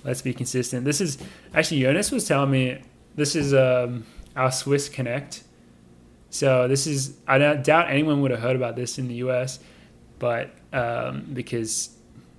[0.03, 0.83] let's be consistent.
[0.85, 1.17] This is
[1.53, 2.81] actually Jonas was telling me
[3.15, 4.05] this is um,
[4.35, 5.43] our Swiss Connect.
[6.29, 9.59] So this is I don't doubt anyone would have heard about this in the US,
[10.19, 11.89] but um, because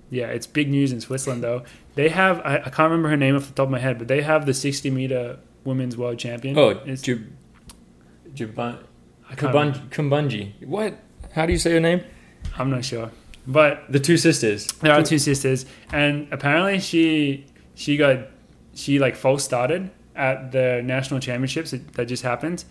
[0.09, 1.63] yeah, it's big news in Switzerland though.
[1.95, 4.07] They have I, I can't remember her name off the top of my head, but
[4.07, 6.57] they have the 60 meter women's world champion.
[6.57, 7.25] Oh, It's- Jub,
[8.33, 8.77] Juban,
[9.29, 9.79] I can't remember.
[9.89, 10.67] Kumbun, Kumbunji.
[10.67, 10.97] What?
[11.33, 12.03] How do you say her name?
[12.57, 13.11] I'm not sure,
[13.47, 14.67] but The two sisters.
[14.67, 18.27] There are two sisters, and apparently she she got
[18.73, 22.63] she like false started at the national championships that, that just happened,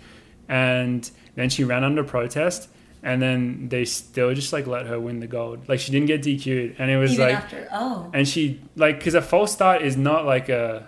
[0.50, 2.68] and then she ran under protest,
[3.02, 5.66] and then they still just like let her win the gold.
[5.68, 8.10] Like she didn't get DQ'd, and it was Even like, after, oh.
[8.12, 10.86] and she like because a false start is not like a,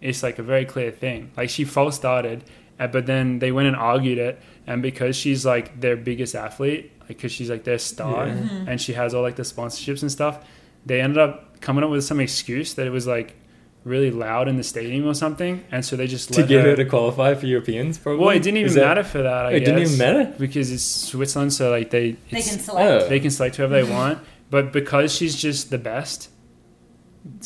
[0.00, 1.30] it's like a very clear thing.
[1.36, 2.44] Like she false started,
[2.80, 6.90] uh, but then they went and argued it, and because she's like their biggest athlete,
[7.00, 8.34] like because she's like their star, Yeah.
[8.34, 8.68] Mm-hmm.
[8.68, 10.44] and she has all like the sponsorships and stuff,
[10.86, 13.36] they ended up coming up with some excuse that it was like
[13.84, 16.70] really loud in the stadium or something, and so they just to let get her.
[16.70, 18.24] her to qualify for Europeans, probably.
[18.24, 19.46] well, it didn't even that- matter for that.
[19.46, 20.34] I It guess didn't even matter.
[20.38, 23.04] because it's Switzerland, so like they They can select.
[23.04, 23.08] Oh.
[23.08, 24.18] they can select whoever they want.
[24.50, 26.30] But because she's just the best,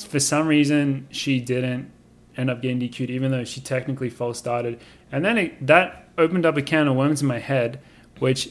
[0.07, 1.91] for some reason she didn't
[2.37, 4.79] end up getting DQ'd, even though she technically false started.
[5.11, 7.81] And then it, that opened up a can of worms in my head,
[8.21, 8.49] which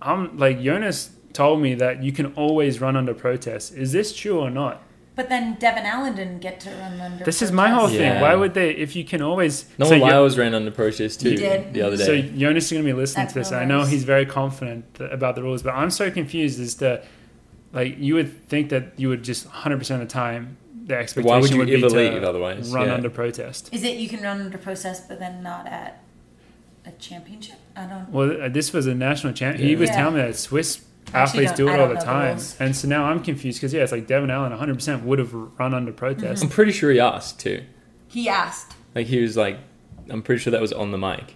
[0.00, 3.74] I'm like Jonas told me that you can always run under protest.
[3.74, 4.82] Is this true or not?
[5.16, 7.24] But then Devin Allen didn't get to run under.
[7.24, 8.00] This is my whole protest.
[8.00, 8.12] Yeah.
[8.12, 8.22] thing.
[8.22, 8.70] Why would they?
[8.72, 11.72] If you can always No so Yo- Lyles ran under protest too He did.
[11.72, 12.04] the other day.
[12.04, 13.52] So Jonas is going to be listening That's to this.
[13.52, 17.02] I know he's very confident about the rules, but I'm so confused as to
[17.72, 21.30] like you would think that you would just 100 percent of the time the expectation
[21.34, 22.70] Why would you would be ever to leave otherwise?
[22.70, 22.94] run Yeah.
[22.94, 23.70] under protest.
[23.72, 26.02] Is it you can run under protest, but then not at
[26.84, 27.56] a championship?
[27.74, 28.10] I don't.
[28.10, 29.56] Well, uh, this was a national champ.
[29.58, 29.96] He was Yeah.
[29.96, 30.86] telling me that Swiss Actually,
[31.16, 33.58] athletes don't- do I it all the know the time, and so now I'm confused
[33.60, 36.42] because yeah, it's like Devin Allen 100 percent would have run under protest.
[36.42, 37.62] I'm pretty sure he asked too.
[38.08, 38.74] He asked.
[38.94, 39.58] Like he was like,
[40.08, 41.34] I'm pretty sure that was on the mic,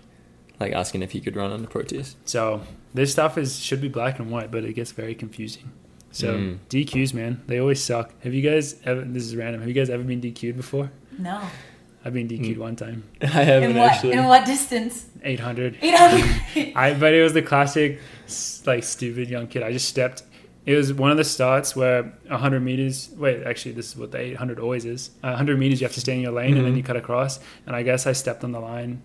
[0.58, 2.16] like asking if he could run under protest.
[2.24, 2.62] So
[2.94, 5.72] this stuff is should be black and white, but it gets very confusing.
[6.12, 6.58] So Mm.
[6.68, 8.12] DQs, man, they always suck.
[8.24, 9.02] Have you guys ever?
[9.02, 9.60] This is random.
[9.60, 10.90] Have you guys ever been DQ'd before?
[11.18, 11.40] No.
[12.04, 12.58] I've been DQ'd Mm.
[12.58, 13.92] one time, I haven't In what?
[13.92, 14.12] actually.
[14.12, 15.06] In what distance?
[15.22, 15.76] 800.
[15.82, 16.32] You know.
[16.74, 18.00] I but it was the classic,
[18.66, 19.62] like stupid young kid.
[19.62, 20.22] I just stepped.
[20.66, 23.10] It was one of the starts where 100 meters.
[23.16, 25.10] Wait, actually, this is what the 800 always is.
[25.22, 26.78] Uh, 100 meters, you have to stay in your lane, and then Mhm.
[26.78, 27.40] you cut across.
[27.66, 29.02] And I guess I stepped on the line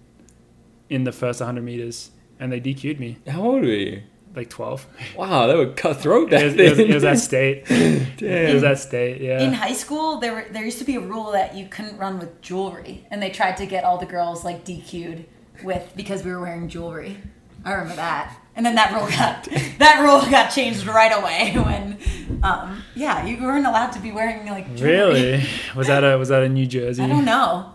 [0.90, 4.02] in the first 100 meters, and they DQ'd me, How old were you?
[4.36, 4.86] Like 12.
[5.16, 6.88] Wow, that would cutthroat It back was, it was, then.
[6.90, 7.64] it was at state.
[7.70, 9.22] It was at state.
[9.22, 9.42] Yeah.
[9.42, 12.20] In high school, there were, there used to be a rule that you couldn't run
[12.20, 15.26] with jewelry, and they tried to get all the girls like DQ'd
[15.64, 17.18] with because we were wearing jewelry.
[17.64, 18.38] I remember that.
[18.56, 19.44] And then that rule got
[19.80, 21.98] that rule got changed right away when,
[22.44, 24.92] um, yeah, you weren't allowed to be wearing like jewelry.
[24.94, 25.44] Really?
[25.76, 27.04] Was that a was that a New Jersey?
[27.04, 27.74] I don't know.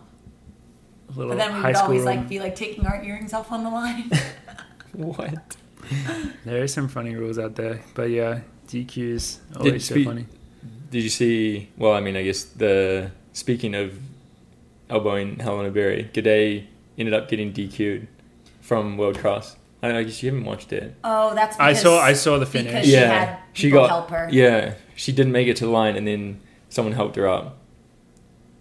[1.15, 2.07] Little But then we high would always room.
[2.07, 4.11] like be like taking our earrings off on the line.
[4.93, 5.57] what?
[6.45, 10.27] There is some funny rules out there, but yeah, DQs always so spe- funny.
[10.91, 11.69] Did you see?
[11.77, 13.99] Well, I mean, I guess the speaking of
[14.89, 16.67] elbowing Hellen Obiri, Gidey
[16.99, 18.09] ended up getting DQ'd
[18.61, 19.57] from World Cross.
[19.83, 20.95] I, I guess you haven't watched it.
[21.05, 22.87] Oh, that's I saw I saw the because finish.
[22.87, 24.29] she Yeah, had she got- help her.
[24.33, 27.59] Yeah, she didn't make it to the line, and then someone helped her up,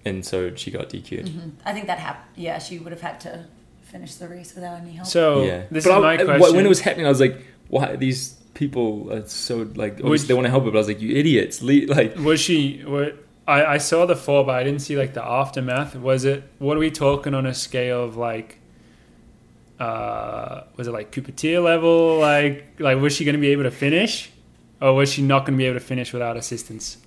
[0.05, 1.27] and so she got DQ'd.
[1.27, 1.51] Mhm.
[1.65, 2.25] I think that happened.
[2.35, 3.45] Yeah, she would have had to
[3.91, 5.07] finish the race without any help.
[5.07, 6.55] So yeah, this But is I- my I- question.
[6.55, 7.37] When it was happening, I was like,
[7.67, 9.93] "Why these people are so like?
[9.93, 11.61] Obviously Would- they want to help her, but I was like, you idiots!
[11.61, 12.81] Le- like, was she?
[12.85, 13.15] What,
[13.47, 15.95] I I saw the fall, but I didn't see like the aftermath.
[15.95, 16.43] Was it?
[16.59, 18.57] What are we talking on a scale of like?
[19.79, 22.19] Uh, was it like Cupertier level?
[22.19, 24.29] Like like was she going to be able to finish,
[24.81, 26.97] or was she not going to be able to finish without assistance?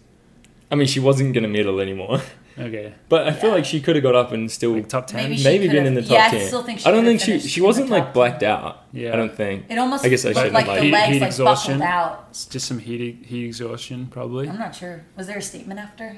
[0.71, 2.23] I mean, she wasn't gonna medal anymore,
[2.59, 3.57] Okay, but I feel Yeah.
[3.57, 5.23] like she could have got up and still like top ten.
[5.25, 6.47] Maybe she maybe been in the top yeah, I ten.
[6.47, 8.85] still think she I don't think she she wasn't like blacked out.
[8.93, 9.13] Yeah.
[9.13, 9.67] I don't think.
[9.71, 10.83] It almost I guess I shouldn't like have the.
[10.83, 11.79] Heat- legs heat like exhaustion.
[11.79, 12.27] buckled out.
[12.31, 14.49] It's just some heat heat exhaustion probably.
[14.49, 15.05] I'm not sure.
[15.17, 16.17] Was there a statement after?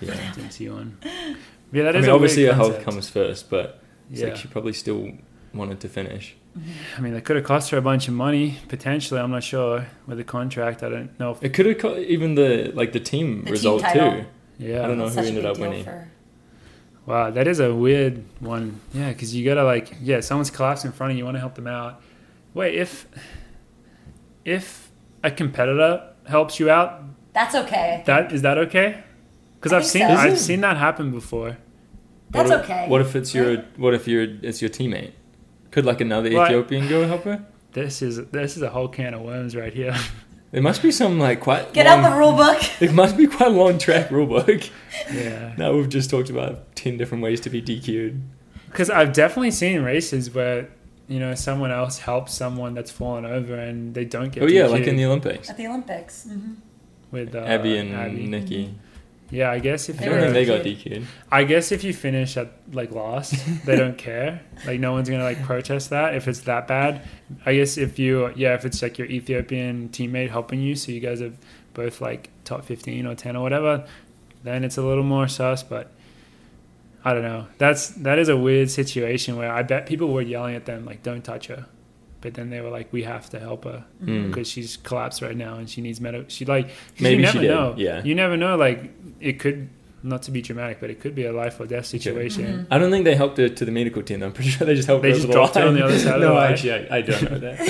[0.00, 0.14] Yeah.
[0.34, 0.96] Didn't see one.
[1.72, 4.28] Yeah, that I is mean, a obviously her health comes first, but it's Yeah.
[4.28, 5.12] like she probably still
[5.54, 6.34] wanted to finish.
[6.58, 6.70] Mm-hmm.
[6.96, 9.20] I mean, that could have cost her a bunch of money potentially.
[9.20, 10.82] I'm not sure with the contract.
[10.82, 11.32] I don't know.
[11.32, 14.10] If, It could have co- even the like the team The team result title.
[14.22, 14.24] too.
[14.58, 14.84] Yeah.
[14.84, 15.84] I don't know who ended up winning.
[15.84, 16.08] for-
[17.06, 18.80] Wow, that is a weird one.
[18.92, 21.20] Yeah, because you gotta like, yeah, someone's collapsed in front of you.
[21.22, 22.02] You want to help them out.
[22.52, 23.06] Wait, if
[24.44, 24.90] if
[25.24, 27.02] a competitor helps you out,
[27.32, 28.02] That's okay.
[28.06, 29.02] that is that okay?
[29.58, 30.14] Because I I've seen so.
[30.14, 31.56] I've seen that happen before.
[32.30, 32.88] That's what if, okay.
[32.88, 35.12] What if it's your what if your it's your teammate?
[35.70, 37.42] Could like another Well, Ethiopian go help her?
[37.72, 39.94] This is this is a whole can of worms right here.
[40.50, 42.62] There must be some like quite Get long, out the rule book.
[42.80, 44.62] It must be quite a long track rule book.
[45.12, 48.20] yeah, now we've just talked about ten different ways to be DQ'd.
[48.70, 50.68] because I've definitely seen races where
[51.06, 54.42] you know someone else helps someone that's fallen over and they don't get.
[54.42, 55.50] Oh yeah, DQ'd like in the Olympics.
[55.50, 56.24] At the Olympics.
[56.24, 56.54] hmm
[57.10, 58.26] with uh, Abby and Abby.
[58.26, 58.74] Nikki.
[59.30, 61.02] Yeah, I guess if I don't think they got DQ'd.
[61.02, 61.06] DQ'd.
[61.30, 63.34] I guess if you finish at like last,
[63.66, 64.40] they don't care.
[64.66, 67.02] Like no one's gonna like protest that if it's that bad.
[67.44, 71.00] I guess if you yeah, if it's like your Ethiopian teammate helping you, so you
[71.00, 71.32] guys are
[71.74, 73.86] both like top fifteen or ten or whatever,
[74.44, 75.62] then it's a little more sus.
[75.62, 75.92] But
[77.04, 77.46] I don't know.
[77.58, 81.02] That's that is a weird situation where I bet people were yelling at them like,
[81.02, 81.66] "Don't touch her,"
[82.28, 84.28] but then they were like, "We have to help her Mm.
[84.28, 86.68] because she's collapsed right now and she needs medical." She like
[87.00, 87.74] Maybe you she never did, know.
[87.76, 88.02] yeah.
[88.04, 88.56] you never know.
[88.56, 89.68] Like it could
[90.02, 92.44] not to be dramatic, but it could be a life or death situation.
[92.46, 92.66] Mhm.
[92.70, 94.20] I don't think they helped her to the medical team.
[94.20, 94.26] Though.
[94.26, 95.84] I'm pretty sure they just helped They her just over the dropped her on the
[95.84, 96.52] other side of no, the line?
[96.52, 97.60] actually, I, I don't know that.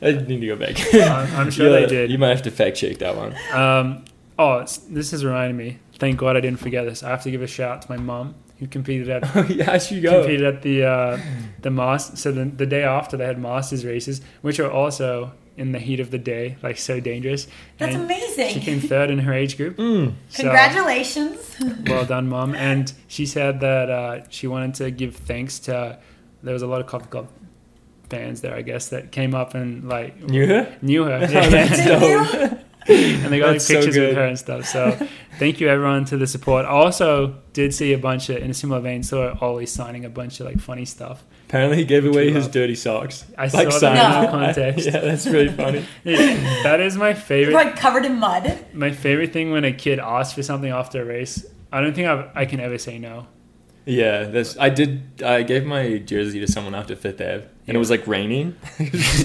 [0.02, 0.76] I need to go back.
[0.94, 2.10] I'm, I'm sure Yeah, they did.
[2.10, 3.34] You might have to fact check that one.
[3.52, 4.04] Um,
[4.40, 5.78] Oh, it's, this is reminding me.
[5.98, 7.02] Thank God I didn't forget this.
[7.02, 9.64] I have to give a shout out to my mom who competed at Oh yeah,
[9.64, 10.20] how'd you go?
[10.22, 11.20] competed at the uh,
[11.62, 15.72] the mas- So the, the day after they had masters races, which are also in
[15.72, 17.48] the heat of the day, like so dangerous.
[17.78, 18.50] That's And amazing.
[18.54, 19.76] She came third in her age group.
[19.78, 20.14] Mm.
[20.28, 21.56] So, Congratulations.
[21.86, 22.54] well done, mom.
[22.70, 25.98] And she said that uh, she wanted to give thanks to.
[26.44, 27.26] There was a lot of Coffee Club
[28.08, 30.76] fans there, I guess, that came up and like Knew her?
[30.80, 31.18] knew her.
[31.22, 32.58] Oh,
[32.88, 33.14] that's Thank you.
[33.16, 33.24] dope.
[33.24, 34.08] and they got like, That's so pictures good.
[34.08, 34.64] with her and stuff.
[34.64, 35.06] So
[35.38, 36.64] thank you everyone to the support.
[36.64, 40.10] I also did see a bunch of in a similar vein saw Ollie signing a
[40.10, 41.22] bunch of like funny stuff.
[41.48, 42.52] Apparently he gave away his love.
[42.52, 43.24] dirty socks.
[43.38, 44.86] I like saw that in the context.
[44.86, 45.84] yeah, that's really funny.
[46.04, 47.54] that is my You're favorite.
[47.54, 48.66] like covered in mud.
[48.74, 51.46] My favorite thing when a kid asks for something after a race.
[51.72, 53.26] I don't think I've, I can ever say no.
[53.86, 54.58] Yeah, that's.
[54.58, 55.22] I did.
[55.22, 58.56] I gave my jersey to someone after Fifth Ave, and it was like raining.
[58.80, 58.82] I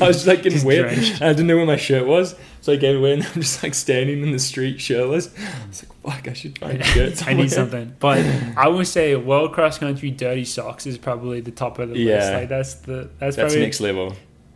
[0.07, 1.21] was just like getting Just wet, drenched.
[1.21, 3.63] I didn't know where my shirt was, so I gave it away, and I'm just
[3.63, 5.33] like standing in the street shirtless.
[5.37, 7.95] I was like, "Fuck, I should find a shirt." I need something.
[7.99, 8.19] But
[8.57, 12.29] I would say world cross country dirty socks is probably the top of the list.
[12.29, 12.37] Yeah.
[12.37, 14.13] Like that's the that's, That's probably next level.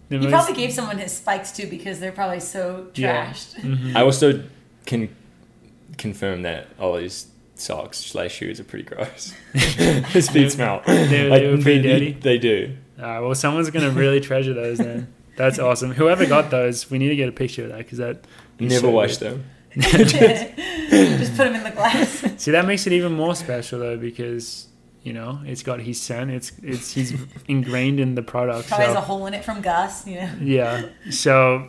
[0.10, 3.30] You most- probably gave someone his spikes too because they're probably so Yeah.
[3.32, 3.56] trashed.
[3.62, 3.96] Mhm.
[3.96, 4.44] I also
[4.86, 5.10] can
[5.98, 9.34] confirm that Ollie's socks slash shoes are pretty gross.
[9.54, 10.82] His feet smell.
[10.86, 12.12] They- Like, they were pretty they- dirty?
[12.14, 12.76] They do.
[12.98, 15.14] Uh, well, someone's gonna really treasure those then.
[15.38, 15.92] That's awesome.
[15.92, 18.26] Whoever got those, we need to get a picture of that because that
[18.60, 19.46] Never so wash them.
[19.78, 22.24] Just put them in the glass.
[22.38, 24.68] See, that makes it even more special though because
[25.04, 26.32] you know it's got his scent.
[26.32, 27.14] It's it's he's
[27.48, 28.68] ingrained in the product.
[28.68, 30.08] Probably so- has a hole in it from Gus.
[30.08, 30.32] You know.
[30.42, 30.90] Yeah.
[31.12, 31.68] So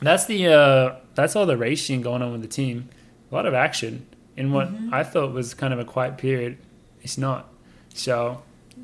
[0.00, 2.88] that's the uh, that's all the racing going on with the team.
[3.30, 4.92] A lot of action in what Mhm.
[4.92, 6.58] I thought was kind of a quiet period.
[7.02, 7.48] It's not.
[7.94, 8.42] So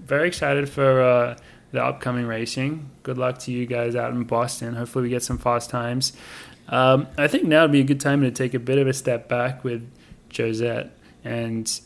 [0.08, 1.36] very excited for uh,
[1.72, 2.90] the upcoming racing.
[3.02, 4.74] Good luck to you guys out in Boston.
[4.74, 6.12] Hopefully we get some fast times.
[6.68, 8.92] Um, I think now would be a good time to take a bit of a
[8.92, 9.88] step back with
[10.30, 10.90] Josette
[11.24, 11.80] and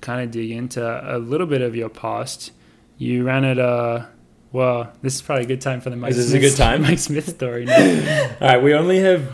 [0.00, 2.52] kind of dig into a little bit of your past.
[2.98, 4.06] You ran at uh
[4.50, 6.56] well, this is probably a good time for the Mike Is this a Smith, good
[6.56, 6.82] time?
[6.82, 7.66] Mike Smith story.
[7.66, 7.76] now.
[8.40, 9.30] All right, we only have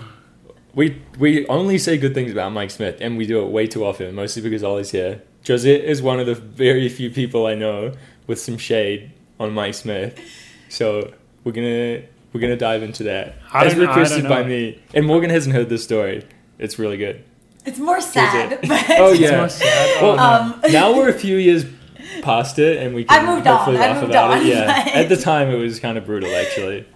[0.75, 3.85] we we only say good things about Mike Smith, and we do it way too
[3.85, 5.23] often, mostly because Ollie's here.
[5.47, 7.93] Josette is one of the very few people I know
[8.27, 10.19] with some shade on Mike Smith,
[10.69, 11.13] so
[11.45, 12.03] we're gonna
[12.33, 14.81] we're gonna dive into that I as don't know- I requested by me.
[14.95, 16.25] And Morgan hasn't heard this story.
[16.59, 17.23] It's really good.
[17.67, 18.61] It's more sad, it?
[18.69, 19.37] but Oh It's yeah.
[19.39, 20.03] more sad.
[20.03, 20.63] Well, Oh.
[20.65, 21.65] Um, now we're a few years
[22.23, 24.47] past it, and we I can moved on, hopefully I laugh moved about on, it.
[24.55, 26.87] Yeah, but- at the time it was kind of brutal, actually.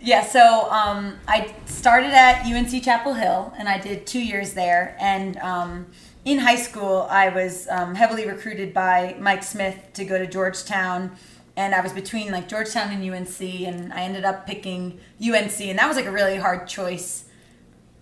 [0.00, 4.96] Yeah, so um, I started at UNC Chapel Hill and I did two years there.
[5.00, 5.86] And um,
[6.24, 11.16] in high school, I was um, heavily recruited by Mike Smith to go to Georgetown.
[11.56, 15.60] And I was between like Georgetown and UNC, and I ended up picking UNC.
[15.60, 17.24] And that was like a really hard choice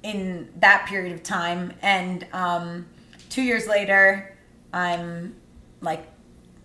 [0.02, 1.72] in that period of time.
[1.82, 2.86] And um,
[3.28, 4.36] two years later,
[4.72, 5.34] I'm
[5.80, 6.06] like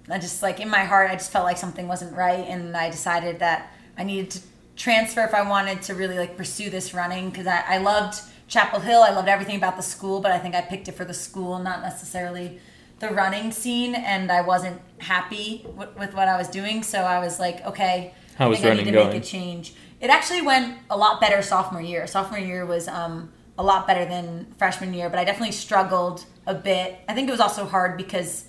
[0.09, 2.89] I just like in my heart, I just felt like something wasn't right, and I
[2.89, 4.39] decided that I needed to
[4.75, 8.79] transfer if I wanted to really like pursue this running because I, I loved Chapel
[8.79, 9.01] Hill.
[9.01, 11.59] I loved everything about the school, but I think I picked it for the school,
[11.59, 12.59] not necessarily
[12.99, 16.83] the running scene, and I wasn't happy w- with what I was doing.
[16.83, 19.09] So I was like, okay, How I was think I need to going?
[19.09, 19.73] make a change.
[19.99, 22.07] It actually went a lot better sophomore year.
[22.07, 26.53] Sophomore year was um, a lot better than freshman year, but I definitely struggled a
[26.53, 26.99] bit.
[27.09, 28.45] I think it was also hard because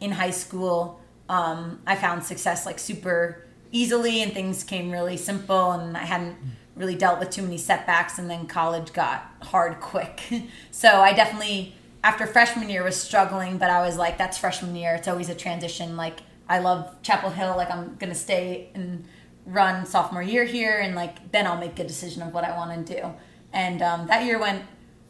[0.00, 5.72] in high school, um, I found success like super easily and things came really simple,
[5.72, 6.36] and I hadn't
[6.80, 8.18] really dealt with too many setbacks.
[8.18, 10.20] And then college got hard quick.
[10.72, 14.94] so I definitely, after freshman year, was struggling, but I was like, that's freshman year.
[14.94, 15.96] It's always a transition.
[15.96, 17.54] Like, I love Chapel Hill.
[17.56, 19.04] Like, I'm going to stay and
[19.46, 22.86] run sophomore year here, and like, then I'll make a decision of what I want
[22.86, 23.12] to do.
[23.52, 24.64] And um, that year went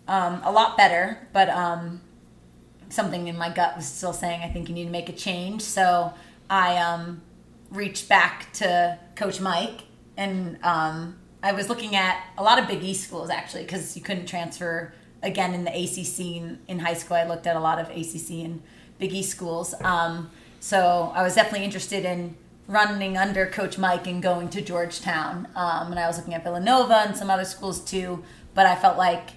[0.09, 2.01] um, a lot better, but um,
[2.89, 5.63] something in my gut was still saying I think you need to make a change.
[5.63, 6.13] So
[6.49, 7.23] I um,
[7.71, 9.83] reached back to Coach Mike,
[10.17, 14.03] and um, I was looking at a lot of Big East schools actually because you
[14.03, 17.17] couldn't transfer again in the ACC in, high school.
[17.17, 18.63] I looked at a lot of ACC and
[18.99, 19.75] Big East schools.
[19.83, 20.31] Um,
[20.61, 22.37] so I was definitely interested in
[22.67, 25.49] running under Coach Mike and going to Georgetown.
[25.57, 28.23] Um, and I was looking at Villanova and some other schools too.
[28.55, 29.31] But I felt like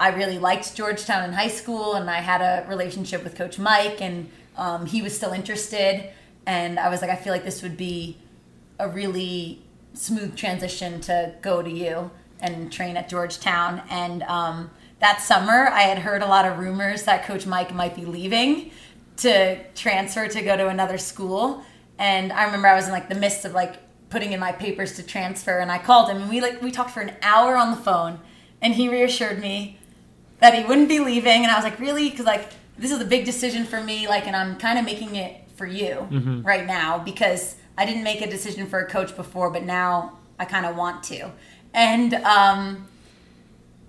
[0.00, 4.00] I really liked Georgetown in high school, and I had a relationship with Coach Mike,
[4.00, 6.10] and um, he was still interested.
[6.44, 8.18] And I was like, I feel like this would be
[8.78, 9.62] a really
[9.96, 13.82] smooth transition to go to you and train at Georgetown.
[13.90, 14.70] And um,
[15.00, 18.70] that summer, I had heard a lot of rumors that Coach Mike might be leaving
[19.18, 21.62] to transfer to go to another school.
[21.98, 23.76] And I remember I was in like the midst of like
[24.10, 26.90] putting in my papers to transfer, and I called him, and we like we talked
[26.90, 28.20] for an hour on the phone,
[28.62, 29.78] and he reassured me
[30.40, 32.10] that he wouldn't be leaving, and I was like, really?
[32.10, 35.16] Because like this is a big decision for me, like, and I'm kind of making
[35.16, 36.42] it for you Mm-hmm.
[36.42, 40.44] right now because I didn't make a decision for a coach before, but now I
[40.44, 41.30] kind of want to.
[41.74, 42.86] And um,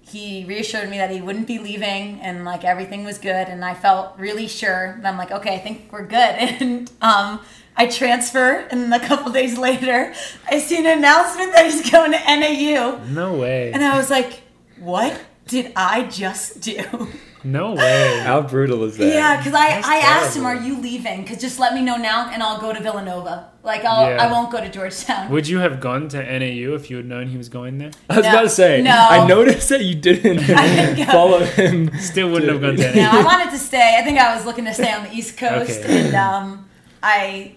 [0.01, 3.73] he reassured me that he wouldn't be leaving and like everything was good and i
[3.73, 7.41] felt really sure and i'm like okay i think we're good and um,
[7.75, 10.13] i transfer and a couple days later
[10.49, 13.71] i see an announcement that he's going to nau No way.
[13.73, 14.41] and i was like
[14.79, 16.81] what did i just do
[17.51, 18.19] No way.
[18.23, 19.07] How brutal is that?
[19.07, 21.95] yeah because i, That's I asked him are you leaving because just let me know
[21.95, 24.23] now and i'll go to villanova like I'll, Yeah.
[24.23, 27.27] i won't go to georgetown Would you have gone to NAU if you had known
[27.27, 27.91] he was going there?
[28.09, 28.29] I was No.
[28.31, 28.81] about to say.
[28.81, 28.91] No.
[29.17, 31.97] I noticed that you didn't didn't follow him.
[31.99, 33.01] Still wouldn't have gone to NAU.
[33.11, 33.97] no, I wanted to stay.
[33.99, 36.05] I think I was looking to stay on the East Coast, Okay.
[36.07, 36.69] and um,
[37.03, 37.55] I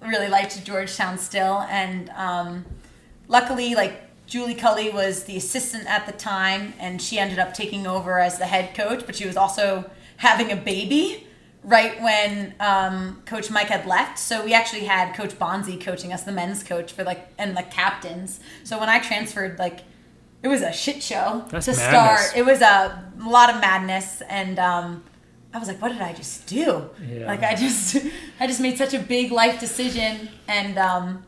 [0.00, 1.60] really liked Georgetown still.
[1.70, 2.64] And um,
[3.28, 3.94] luckily, like
[4.26, 8.38] Julie Culley was the assistant at the time, and she ended up taking over as
[8.38, 9.04] the head coach.
[9.06, 11.26] But she was also having a baby
[11.62, 14.18] right when um, Coach Mike had left.
[14.18, 17.62] So we actually had Coach Bonsey coaching us, the men's coach for like, and the
[17.62, 18.40] captains.
[18.64, 19.80] So when I transferred, like.
[20.42, 22.26] It was a shit show That's to madness.
[22.28, 22.36] start.
[22.36, 25.02] It was a lot of madness, and um,
[25.52, 27.26] I was like, "What did I just do?" Yeah.
[27.26, 27.96] Like I just,
[28.38, 31.24] I just made such a big life decision, and um,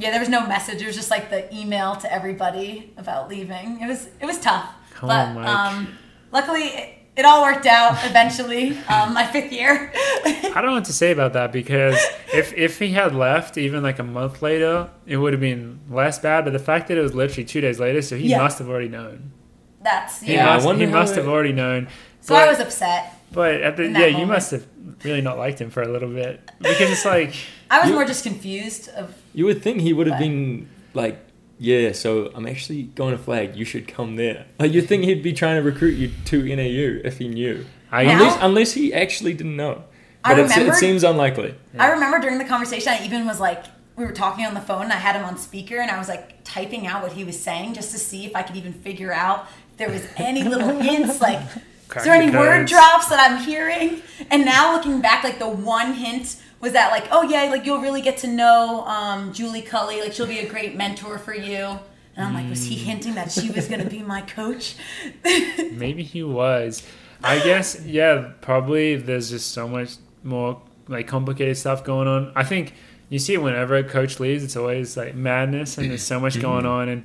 [0.00, 0.82] yeah, there was no message.
[0.82, 3.80] It was just like the email to everybody about leaving.
[3.80, 5.46] It was, it was tough, Come but on, Mike.
[5.48, 5.98] um,
[6.32, 8.76] luckily it, it all worked out eventually.
[8.88, 9.92] um, my fifth year.
[9.94, 11.96] I don't know what to say about that because
[12.32, 16.18] if if he had left even like a month later, it would have been less
[16.18, 16.44] bad.
[16.44, 18.38] But the fact that it was literally two days later, so he Yeah.
[18.38, 19.32] must have already known.
[19.82, 20.48] That's He yeah.
[20.50, 21.88] I must, wonder he must have already known.
[22.20, 23.14] so but, I was upset.
[23.32, 24.66] But at the yeah, that you must have
[25.04, 27.34] really not liked him for a little bit because it's like
[27.70, 30.68] I was You- more just confused of You would think he would have But- been
[30.94, 31.18] like,
[31.58, 33.54] yeah, so I'm actually going to flag.
[33.54, 34.46] You should come there.
[34.58, 37.64] Like you'd think he'd be trying to recruit you to NAU if he knew.
[37.92, 39.84] I Unless, unless he actually didn't know.
[40.24, 41.54] I But it's, it seems unlikely.
[41.78, 43.64] I remember during the conversation, I even was like,
[43.96, 46.08] we were talking on the phone, and I had him on speaker, and I was
[46.08, 49.12] like typing out what he was saying just to see if I could even figure
[49.12, 51.40] out if there was any little hints, like,
[51.90, 54.02] Crack is there any word drops that I'm hearing?
[54.30, 57.80] And now looking back, like the one hint was that, like, oh yeah, like you'll
[57.80, 61.78] really get to know um, Julie Culley, like she'll be a great mentor for you.
[62.16, 64.76] And I'm like, was he hinting that she was going to be my coach?
[65.24, 66.86] maybe he was.
[67.22, 68.96] I guess yeah, probably.
[68.96, 72.32] There's just so much more like complicated stuff going on.
[72.34, 72.74] I think
[73.08, 74.44] you see it whenever a coach leaves.
[74.44, 77.04] It's always like madness, and there's so much going on, and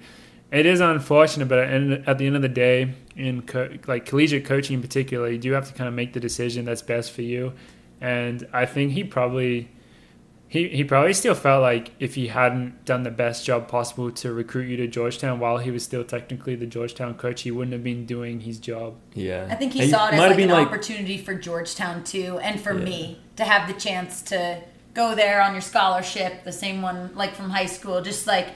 [0.51, 1.47] it is unfortunate.
[1.47, 5.29] But at at the end of the day, in co- like collegiate coaching in particular,
[5.29, 7.53] you do have to kind of make the decision that's best for you.
[8.01, 9.69] And I think he probably
[10.47, 14.31] he, he probably still felt like if he hadn't done the best job possible to
[14.31, 17.83] recruit you to Georgetown while he was still technically the Georgetown coach, he wouldn't have
[17.83, 18.95] been doing his job.
[19.13, 19.47] Yeah.
[19.49, 22.03] I think he And saw it as might have like an been opportunity for Georgetown
[22.03, 22.85] too, and for Yeah.
[22.85, 24.61] me to have the chance to
[24.93, 28.49] go there on your scholarship, the same one like from high school, just like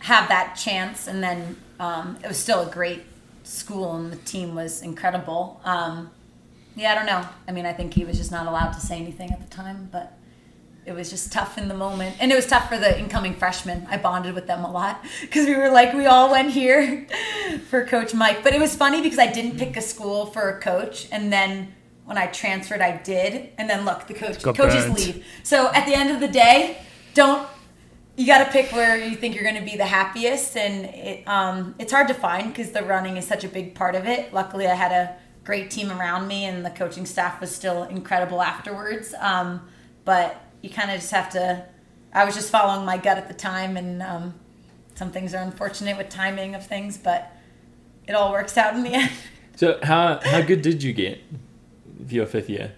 [0.00, 1.06] have that chance.
[1.06, 3.02] And then um, it was still a great
[3.44, 5.60] school, and the team was incredible.
[5.64, 6.10] Um,
[6.76, 7.28] yeah, I don't know.
[7.48, 9.88] I mean, I think he was just not allowed to say anything at the time,
[9.90, 10.16] but
[10.86, 12.16] it was just tough in the moment.
[12.18, 13.86] And it was tough for the incoming freshmen.
[13.90, 17.06] I bonded with them a lot because we were like, we all went here
[17.68, 18.42] for Coach Mike.
[18.42, 21.08] But it was funny because I didn't pick a school for a coach.
[21.12, 21.74] And then
[22.04, 23.50] when I transferred, I did.
[23.58, 24.94] And then look, the coach coaches burnt.
[24.94, 25.26] leave.
[25.42, 26.80] So at the end of the day,
[27.12, 27.46] don't.
[28.18, 31.28] You got to pick where you think you're going to be the happiest, and it,
[31.28, 34.34] um, it's hard to find because the running is such a big part of it.
[34.34, 35.14] Luckily, I had a
[35.44, 39.14] great team around me, and the coaching staff was still incredible afterwards.
[39.20, 39.68] Um,
[40.04, 41.64] but you kind of just have to.
[42.12, 44.34] I was just following my gut at the time, and um,
[44.96, 47.32] some things are unfortunate with timing of things, but
[48.08, 49.12] it all works out in the end.
[49.54, 51.20] So how how good did you get
[52.04, 52.72] for your fifth year?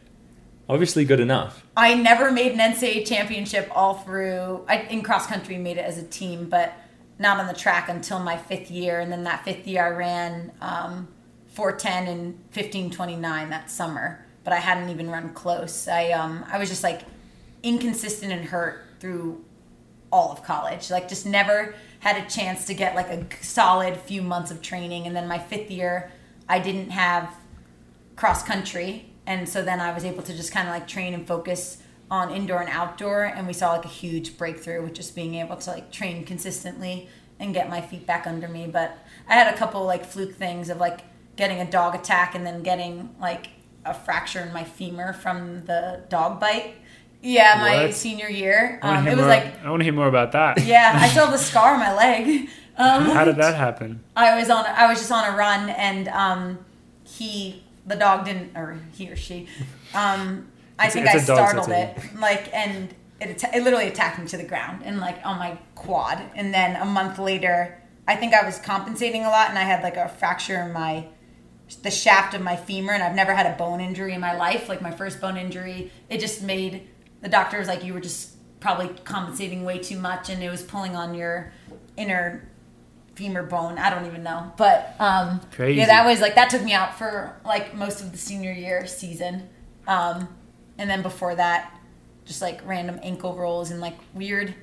[0.71, 1.66] Obviously good enough.
[1.77, 4.64] I never made an NCAA championship all through.
[4.68, 6.73] I, in cross country, made it as a team, but
[7.18, 9.01] not on the track until my fifth year.
[9.01, 11.09] And then that fifth year, I ran um,
[11.49, 15.89] 410 and 1529 that summer, but I hadn't even run close.
[15.89, 17.01] I um, I was just like
[17.64, 19.45] inconsistent and hurt through
[20.12, 20.89] all of college.
[20.89, 25.09] Like just never had a chance to get like a solid few months of training.
[25.09, 26.12] And then my fifth year,
[26.49, 27.35] I didn't have
[28.14, 31.26] cross country and so then i was able to just kind of like train and
[31.35, 31.62] focus
[32.11, 35.57] on indoor and outdoor and we saw like a huge breakthrough with just being able
[35.64, 37.09] to like train consistently
[37.39, 38.89] and get my feet back under me but
[39.28, 41.01] i had a couple like fluke things of like
[41.37, 43.45] getting a dog attack and then getting like
[43.85, 46.74] a fracture in my femur from the dog bite
[47.22, 47.95] yeah my What?
[47.95, 50.53] senior year um, it was more, like I want to hear more about that.
[50.74, 54.03] yeah i still have the scar on my leg um, How did that happen?
[54.16, 56.43] I was on I was just on a run and um
[57.05, 59.49] he the dog didn't or he or she
[59.95, 60.47] um
[60.78, 64.18] i think i a dog, so startled it like and it, atta- it literally attacked
[64.18, 66.22] me to the ground and like on my quad.
[66.35, 69.83] And then a month later i think i was compensating a lot and i had
[69.83, 71.07] like a fracture in my
[71.83, 74.68] the shaft of my femur and i've never had a bone injury in my life
[74.68, 75.91] like my first bone injury.
[76.09, 76.89] It just made
[77.20, 80.62] the doctor was like you were just probably compensating way too much and it was
[80.62, 81.53] pulling on your
[81.97, 82.49] inner
[83.14, 85.78] femur bone i don't even know but um Crazy.
[85.78, 88.86] yeah that was like that took me out for like most of the senior year
[88.86, 89.48] season
[89.86, 90.28] um
[90.78, 91.76] and then before that
[92.24, 94.54] just like random ankle rolls and like weird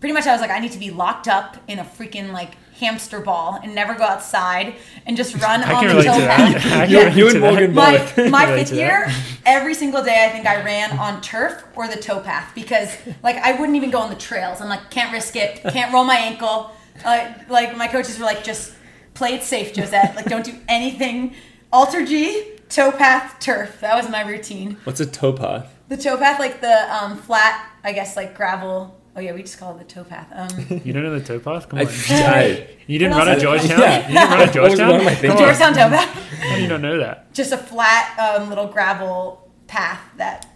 [0.00, 2.54] pretty much i was like i need to be locked up in a freaking like
[2.80, 4.74] hamster ball and never go outside
[5.06, 6.66] and just run I on can the relate to towpath that.
[6.82, 7.40] I can You- relate you to and.
[7.40, 8.16] Morgan my both.
[8.30, 9.08] my Relate fifth year,
[9.46, 12.92] every single day I think I ran on turf or the towpath because
[13.22, 14.60] like I wouldn't even go on the trails.
[14.60, 16.73] I'm like can't risk it, can't roll my ankle.
[17.04, 18.74] Uh, like my coaches were like just
[19.14, 20.14] play it safe, Josette.
[20.16, 21.34] Like don't do anything.
[21.72, 23.80] Alter G, towpath, turf.
[23.80, 24.76] That was my routine.
[24.84, 25.66] What's a towpath?
[25.88, 29.00] The towpath, like the um, flat, I guess like gravel.
[29.16, 30.26] Oh yeah, we just call it the towpath.
[30.32, 31.68] Um, You don't know the towpath?
[31.68, 31.88] Come I, on.
[32.10, 33.78] I, You didn't What run at Georgetown?
[33.80, 34.08] Yeah.
[34.08, 34.90] You didn't run at That was Georgetown?
[34.90, 35.32] one of my Come things.
[35.34, 35.38] on.
[35.38, 36.08] Georgetown towpath.
[36.40, 37.32] How do you not know that?
[37.32, 40.46] Just a flat um, little gravel path that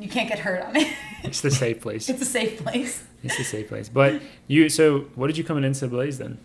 [0.00, 0.92] you can't get hurt on it.
[1.22, 2.08] It's the safe place.
[2.10, 3.04] it's a safe place.
[3.24, 3.88] It's a safe place.
[3.88, 6.38] But you, so what did you come into Blaze then?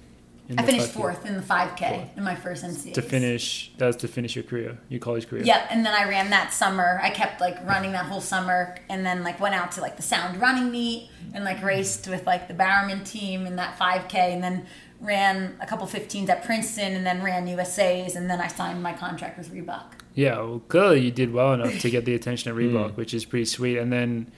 [0.47, 0.93] In I the finished 5K?
[0.93, 2.95] fourth in the 5K in my first NCAA.
[2.95, 5.43] To finish, that was to finish your career, your college career.
[5.43, 6.99] Yep, and then I ran that summer.
[7.03, 10.01] I kept like running that whole summer, and then like went out to like the
[10.01, 14.43] Sound Running Meet and like raced with like the Bowerman team in that 5K, and
[14.43, 14.65] then
[14.99, 18.93] ran a couple 15s at Princeton, and then ran USA's, and then I signed my
[18.93, 19.84] contract with Reebok.
[20.15, 22.63] Yeah, well, clearly you did well enough to get the attention of Hmm.
[22.75, 23.77] Reebok, which is pretty sweet.
[23.77, 24.32] And then,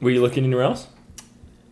[0.00, 0.86] were you looking anywhere else?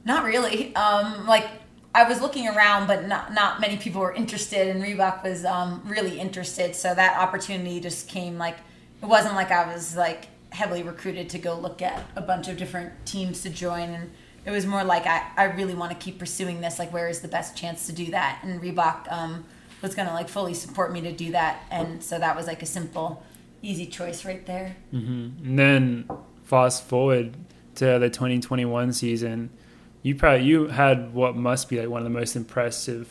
[0.06, 0.74] Not really.
[0.76, 1.46] Um, like
[1.92, 5.82] I was looking around, but not not many people were interested, and Reebok was um,
[5.84, 6.76] really interested.
[6.76, 8.38] So that opportunity just came.
[8.38, 8.56] Like
[9.02, 12.56] it wasn't like I was like heavily recruited to go look at a bunch of
[12.56, 14.12] different teams to join, and
[14.44, 16.78] it was more like I, I really want to keep pursuing this.
[16.78, 18.40] Like where is the best chance to do that?
[18.44, 19.44] And Reebok um,
[19.82, 22.66] was gonna like fully support me to do that, and so that was like a
[22.66, 23.24] simple,
[23.60, 24.76] easy choice right there.
[25.42, 26.08] and then
[26.44, 27.34] fast forward
[27.74, 29.50] to the 2021 season,
[30.06, 33.08] you probably you had what must be like one of the most impressive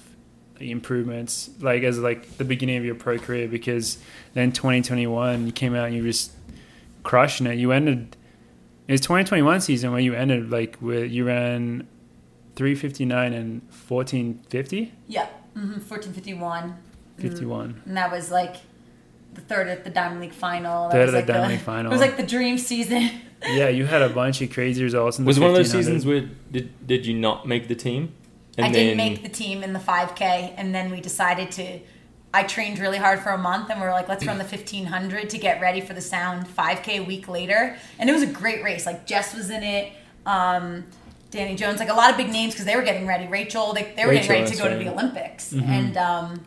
[0.61, 3.97] improvements, like as like the beginning of your pro career, because
[4.33, 6.31] then 2021 you came out and you were just
[7.03, 7.55] crushing it.
[7.55, 8.15] You ended.
[8.87, 11.85] It was 2021 season where you ended like with you ran
[12.55, 16.77] 359 and 1450 Yeah, mm-hmm, fourteen fifty one.
[17.17, 18.55] 51 and that was like
[19.35, 20.87] the third at the Diamond League final.
[20.89, 21.91] That Third was at the Diamond League final.
[21.91, 23.09] It was like the dream season.
[23.45, 25.69] yeah you had a bunch of crazy results in the Was it one of those
[25.71, 26.21] seasons where
[26.51, 28.13] did did you not make the team?
[28.57, 31.79] I didn't make the team in the 5K, and then we decided to.
[32.33, 35.29] I trained really hard for a month, and we were like, let's run the 1500
[35.29, 37.77] to get ready for the Sound 5K a week later.
[37.99, 38.85] And it was a great race.
[38.85, 39.91] Like Jess was in it,
[40.25, 40.85] um,
[41.31, 43.27] Dani Jones, like a lot of big names because they were getting ready.
[43.27, 45.69] Rachel, they, they were Rachel, getting ready to that's go to the Olympics, Mm-hmm.
[45.69, 46.45] and um,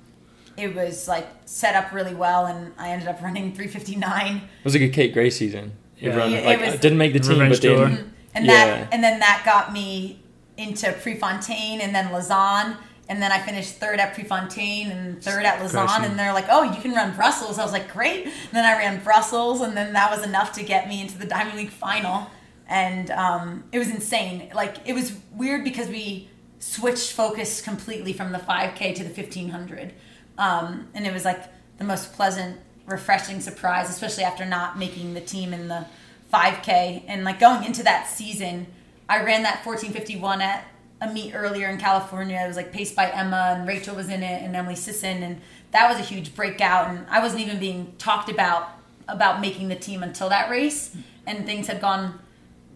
[0.59, 2.47] it was like set up really well.
[2.47, 4.37] And I ended up running 359.
[4.37, 5.73] It was like a Kate Gray season.
[5.99, 6.11] Yeah.
[6.11, 8.05] Everyone, Yeah, it like, was- didn't make the team, Revenge but then tour.
[8.35, 8.53] and Yeah.
[8.67, 10.21] that and then that got me
[10.57, 12.77] into Prefontaine and then Lausanne
[13.09, 16.05] and then I finished third at Prefontaine and third at Lausanne Crushing.
[16.05, 18.73] and they're like oh you can run Brussels I was like great and then I
[18.77, 22.29] ran Brussels and then that was enough to get me into the Diamond League final
[22.69, 26.29] and um, it was insane like it was weird because we
[26.61, 29.93] switched focus completely from the 5k to the 1500
[30.39, 31.43] um, and it was like
[31.79, 35.85] the most pleasant refreshing surprise especially after not making the team in the
[36.33, 38.67] 5k and like going into that season
[39.09, 40.65] i ran that 1451 at
[41.01, 42.41] a meet earlier in california.
[42.43, 45.41] It was like paced by emma and rachel was in it and emily sisson and
[45.71, 46.89] that was a huge breakout.
[46.89, 48.71] And i wasn't even being talked about
[49.07, 50.95] about making the team until that race.
[51.27, 52.19] And things had gone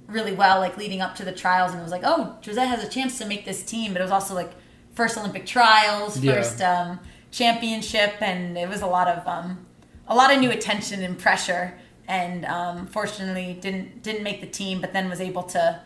[0.07, 1.73] really well like leading up to the trials.
[1.73, 3.93] And it was like oh josette has a chance to make this team.
[3.93, 4.53] But it was also like
[4.95, 6.35] first olympic trials Yeah.
[6.35, 7.01] first um,
[7.33, 9.67] championship and it was a lot of um,
[10.07, 11.75] a lot of new attention and pressure.
[12.07, 15.81] And um, fortunately didn't didn't make the team but then was able to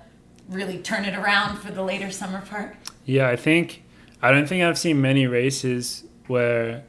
[0.49, 2.77] really turn it around for the later summer part.
[3.05, 3.85] Yeah, I think
[4.23, 6.85] I don't think I've seen many races where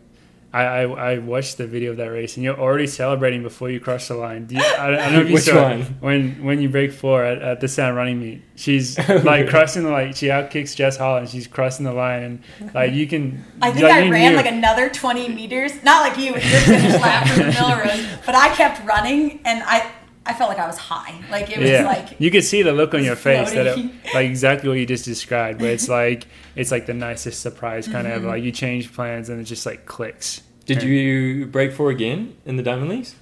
[0.53, 0.81] I, I,
[1.13, 4.15] I watched the video of that race and you're already celebrating before you cross the
[4.15, 4.45] line.
[4.45, 5.81] Do you, I, don't- I don't know if you Which saw one?
[5.99, 8.41] when when you break four at, at the Sound Running Meet.
[8.55, 12.23] She's like crossing the like she outkicks Jess Hull and she's crossing the line
[12.61, 13.43] and like you can.
[13.61, 16.61] I think like, I ran knew- like another 20 meters, not like you with your
[16.61, 19.91] finish lap from the Millrose, but I kept running and I
[20.27, 21.13] I felt like I was high.
[21.31, 23.73] Like it was yeah, like you could see the look on your face that it,
[23.73, 23.99] floating.
[24.13, 25.59] like exactly what you just described.
[25.59, 28.17] But it's like it's like the nicest surprise kind Mm-hmm.
[28.17, 30.87] of like you change plans and it just like clicks Did Okay.
[30.87, 33.15] you break four again in the Diamond Leagues?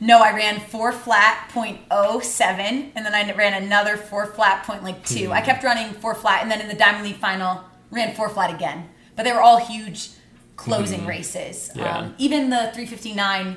[0.00, 4.62] No, I ran four flat point oh seven, and then I ran another four flat
[4.64, 5.32] point like two.
[5.32, 8.54] I kept running four flat, and then in the Diamond League final, ran four flat
[8.54, 8.88] again.
[9.16, 10.10] But they were all huge
[10.54, 11.72] closing races.
[11.74, 11.98] Yeah.
[11.98, 13.56] Um, even the 359,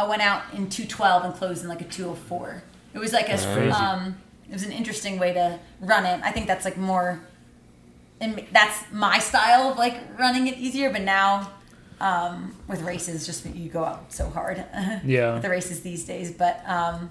[0.00, 2.62] I went out in 212 and closed in like a 204.
[2.94, 4.16] It was like a um,
[4.48, 6.20] it was an interesting way to run it.
[6.24, 7.20] I think that's like more,
[8.20, 10.90] and that's my style of like running it easier.
[10.90, 11.52] But now
[12.00, 14.64] um, with races, just you go out so hard.
[15.04, 15.34] Yeah.
[15.34, 16.32] with the races these days.
[16.32, 17.10] But um,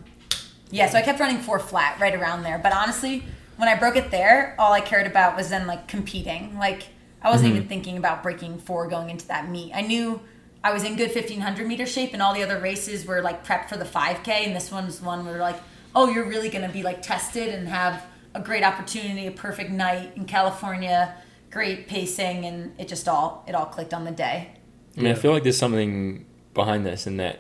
[0.72, 2.58] yeah, so I kept running four flat right around there.
[2.58, 3.24] But honestly,
[3.58, 6.58] when I broke it there, all I cared about was then like competing.
[6.58, 6.88] Like
[7.22, 9.74] I wasn't even thinking about breaking four going into that meet.
[9.76, 10.22] I knew
[10.64, 13.70] I was in good 1500 meter shape, and all the other races were like prepped
[13.70, 15.60] for the 5K, and this one's one where like,
[15.96, 18.04] oh, you're really going to be like tested and have
[18.36, 21.16] a great opportunity, a perfect night in California,
[21.50, 24.52] great pacing, and it just all it all clicked on the day.
[24.98, 27.40] I mean, I feel like there's something behind this in that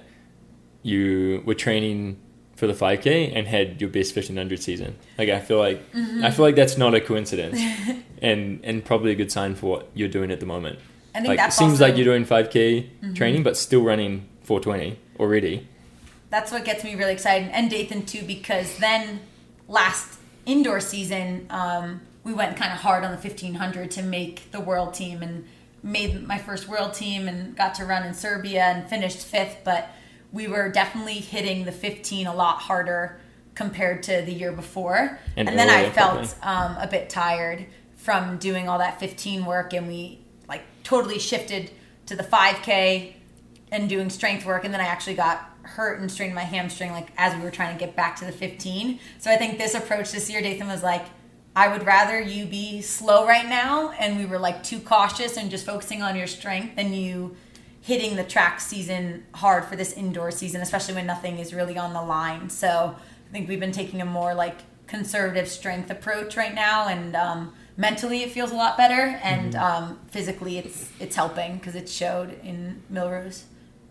[0.81, 2.19] you were training
[2.55, 4.97] for the 5K and had your best 1500 season.
[5.17, 6.23] Like I feel like Mm-hmm.
[6.23, 7.59] I feel like that's not a coincidence,
[8.21, 10.79] and and probably a good sign for what you're doing at the moment.
[11.15, 11.81] I think Like it seems Mm-hmm.
[11.83, 15.67] like you're doing 5K training, but still running 420 already.
[16.29, 19.19] that's what gets me really excited and Dathan too because then
[19.67, 24.59] last indoor season um, we went kind of hard on the 1500 to make the
[24.59, 25.45] world team and
[25.81, 29.89] made my first world team and got to run in Serbia and finished fifth but
[30.31, 33.19] we were definitely hitting the 15 a lot harder
[33.55, 37.65] compared to the year before And and, then I felt um, a bit tired
[37.97, 40.19] from doing all that 15 work and we
[40.89, 41.69] totally shifted
[42.07, 43.13] to the 5k
[43.71, 47.09] and doing strength work and then i actually got hurt and strained my hamstring like
[47.15, 50.11] as we were trying to get back to the 15 so i think this approach
[50.11, 51.05] this year dathan was like
[51.55, 55.51] i would rather you be slow right now and we were like too cautious and
[55.51, 57.35] just focusing on your strength than you
[57.81, 61.93] hitting the track season hard for this indoor season especially when nothing is really on
[61.93, 62.49] the line.
[62.49, 67.15] So i think we've been taking a more like conservative strength approach right now and
[67.15, 71.87] um, mentally it feels a lot better and um, physically it's it's helping because it
[71.87, 73.43] showed in Millrose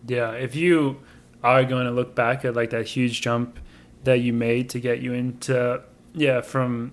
[0.07, 1.01] Yeah, if you
[1.43, 3.59] are going to look back at like that huge jump
[4.05, 5.83] that you made to get you into
[6.15, 6.93] yeah, from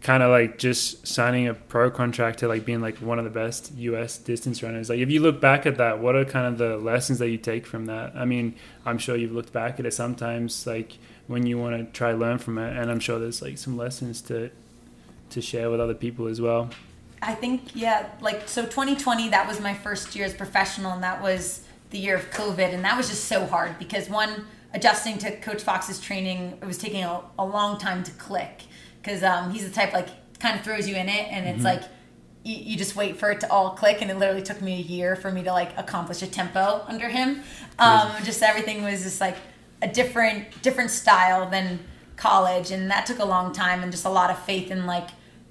[0.00, 3.30] kind of like just signing a pro contract to like being like one of the
[3.30, 4.88] best US distance runners.
[4.88, 7.38] Like if you look back at that, what are kind of the lessons that you
[7.38, 8.14] take from that?
[8.14, 8.54] I mean,
[8.86, 12.38] I'm sure you've looked back at it sometimes like when you want to try learn
[12.38, 14.50] from it and I'm sure there's like some lessons to
[15.30, 16.70] to share with other people as well.
[17.20, 21.22] I think yeah, like so 2020 that was my first year as professional and that
[21.22, 25.36] was the year of COVID and that was just so hard because one adjusting to
[25.40, 28.64] Coach Fox's training it was taking a, a long time to click
[29.02, 30.08] because um, he's the type like
[30.38, 31.82] kind of throws you in it and it's like
[32.44, 34.82] you, you just wait for it to all click and it literally took me a
[34.82, 37.42] year for me to like accomplish a tempo under him.
[37.78, 39.36] Um, just everything was just like
[39.82, 41.80] a different different style than
[42.16, 45.08] college and that took a long time and just a lot of faith in like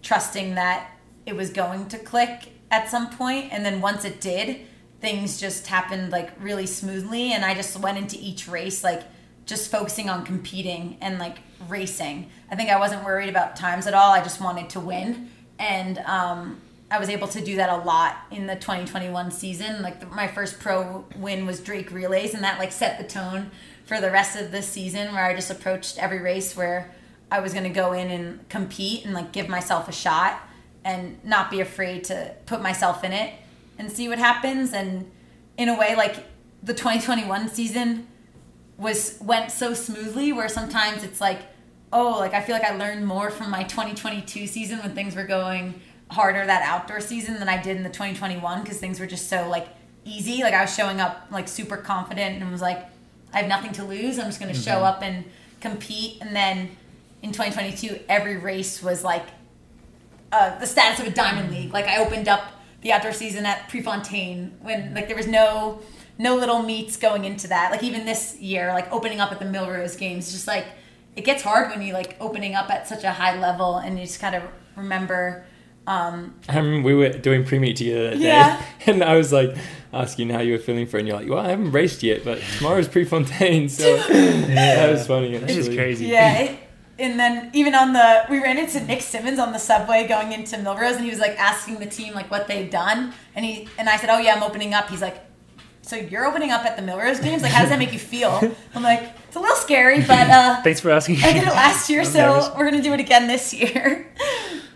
[0.07, 0.89] trusting that
[1.25, 4.61] it was going to click at some point and then once it did
[5.01, 9.03] things just happened like really smoothly and i just went into each race like
[9.45, 12.29] just focusing on competing and like racing.
[12.49, 15.29] I think i wasn't worried about times at all i just wanted to win
[15.59, 19.81] and um, i was able to do that a lot in the 2021 season.
[19.81, 23.51] Like the, my first pro win was drake relays and that like set the tone
[23.83, 26.95] for the rest of the season where i just approached every race where
[27.31, 30.41] i was going to go in and compete and like give myself a shot
[30.87, 33.33] and not be afraid to put myself in it
[33.77, 34.71] and see what happens.
[34.71, 35.11] And
[35.57, 36.15] in a way like
[36.63, 38.07] the 2021 season
[38.77, 41.39] was went so smoothly where sometimes it's like
[41.91, 45.23] oh like i feel like i learned more from my 2022 season when things were
[45.23, 45.79] going
[46.11, 49.47] harder that outdoor season than i did in the 2021 because things were just so
[49.49, 49.67] like
[50.05, 50.41] easy.
[50.41, 52.85] Like i was showing up like super confident and was like
[53.33, 54.17] i have nothing to lose.
[54.19, 54.83] I'm just going to show mm-hmm.
[54.83, 55.25] up and
[55.59, 56.21] compete.
[56.21, 56.69] And then
[57.23, 59.23] in 2022 every race was like
[60.31, 61.73] uh, the status of a diamond league.
[61.73, 62.43] Like I opened up
[62.81, 65.79] the outdoor season at Prefontaine when like there was no
[66.19, 67.71] no little meets going into that.
[67.71, 70.65] Like even this year, like opening up at the Millrose Games, just like
[71.15, 74.05] it gets hard when you like opening up at such a high level and you
[74.05, 74.43] just kind of
[74.75, 75.45] remember.
[75.87, 78.57] Um, I remember we were doing pre-meet together that Yeah.
[78.59, 79.55] day, and I was like
[79.93, 82.25] asking how you were feeling for it, and you're like, well, I haven't raced yet,
[82.25, 84.07] but tomorrow's Prefontaine, so yeah.
[84.47, 85.37] that was funny.
[85.37, 85.77] This is actually.
[85.77, 86.05] crazy.
[86.07, 86.59] Yeah, it,
[86.99, 90.57] and then even on the we ran into Nick Symmonds on the subway going into
[90.57, 93.89] Millrose, and he was like asking the team like what they've done, and he and
[93.89, 94.89] I said, oh yeah, I'm opening up.
[94.89, 95.23] He's like,
[95.81, 97.41] so you're opening up at the Millrose games?
[97.41, 98.41] Like, how does that make you feel?
[98.75, 101.17] I'm like, it's a little scary, but uh, Thanks for asking.
[101.23, 102.49] I did it last year, I'm so nervous.
[102.57, 104.11] we're gonna do it again this year.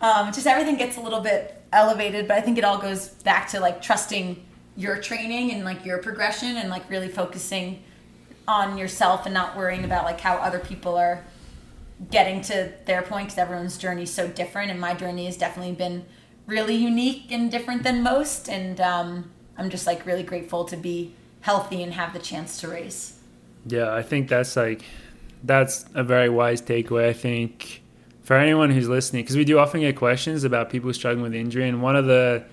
[0.02, 3.50] Um, just everything gets a little bit elevated, but I think it all goes back
[3.50, 4.44] to like trusting
[4.76, 7.84] your training and like your progression and like really focusing
[8.48, 11.24] on yourself and not worrying about like how other people are
[12.10, 15.74] getting to their point because everyone's journey is so different and my journey has definitely
[15.74, 16.04] been
[16.48, 21.14] really unique and different than most and um, i'm just like really grateful to be
[21.42, 23.20] healthy and have the chance to race
[23.66, 24.84] Yeah, I think that's like
[25.44, 27.10] that's a very wise takeaway.
[27.10, 27.82] I think
[28.24, 31.68] for anyone who's listening, because we do often get questions about people struggling with injury,
[31.68, 32.44] and one of the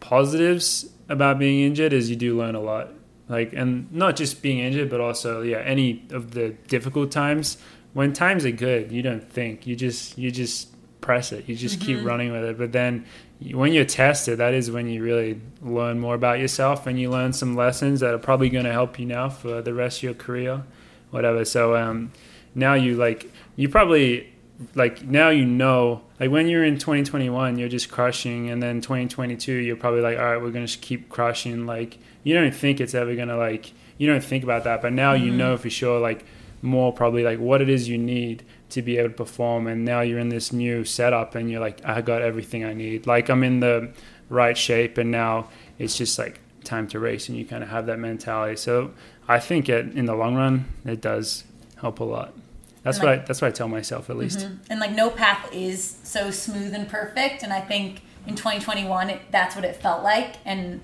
[0.00, 2.90] positives about being injured is you do learn a lot.
[3.28, 7.58] Like, and not just being injured, but also yeah, any of the difficult times.
[7.92, 9.66] When times are good, you don't think.
[9.66, 10.68] You just you just
[11.00, 11.48] press it.
[11.48, 12.58] You just keep running with it.
[12.58, 13.04] But then
[13.52, 17.32] when you're tested, that is when you really learn more about yourself, and you learn
[17.32, 20.14] some lessons that are probably going to help you now for the rest of your
[20.14, 20.62] career,
[21.10, 21.44] whatever.
[21.44, 22.12] So um,
[22.54, 24.32] now you like you probably
[24.74, 29.52] like now you know like when you're in 2021 you're just crushing and then 2022
[29.52, 32.94] you're probably like all right we're gonna just keep crushing like you don't think it's
[32.94, 36.26] ever gonna like you don't think about that but now you know for sure like
[36.62, 40.00] more probably like what it is you need to be able to perform and now
[40.00, 43.06] you're in this new setup and you're like i got everything i need.
[43.06, 43.90] Like i'm in the
[44.28, 45.48] right shape and now
[45.78, 48.56] it's just like time to race and you kind of have that mentality.
[48.56, 48.92] So
[49.28, 51.44] i think it, in the long run it does
[51.80, 52.34] help a lot.
[52.82, 54.40] That's And, what I, that's what I tell myself at least.
[54.40, 54.54] Mm-hmm.
[54.70, 59.20] and like no path is so smooth and perfect and i think in 2021 it,
[59.30, 60.80] that's what it felt like and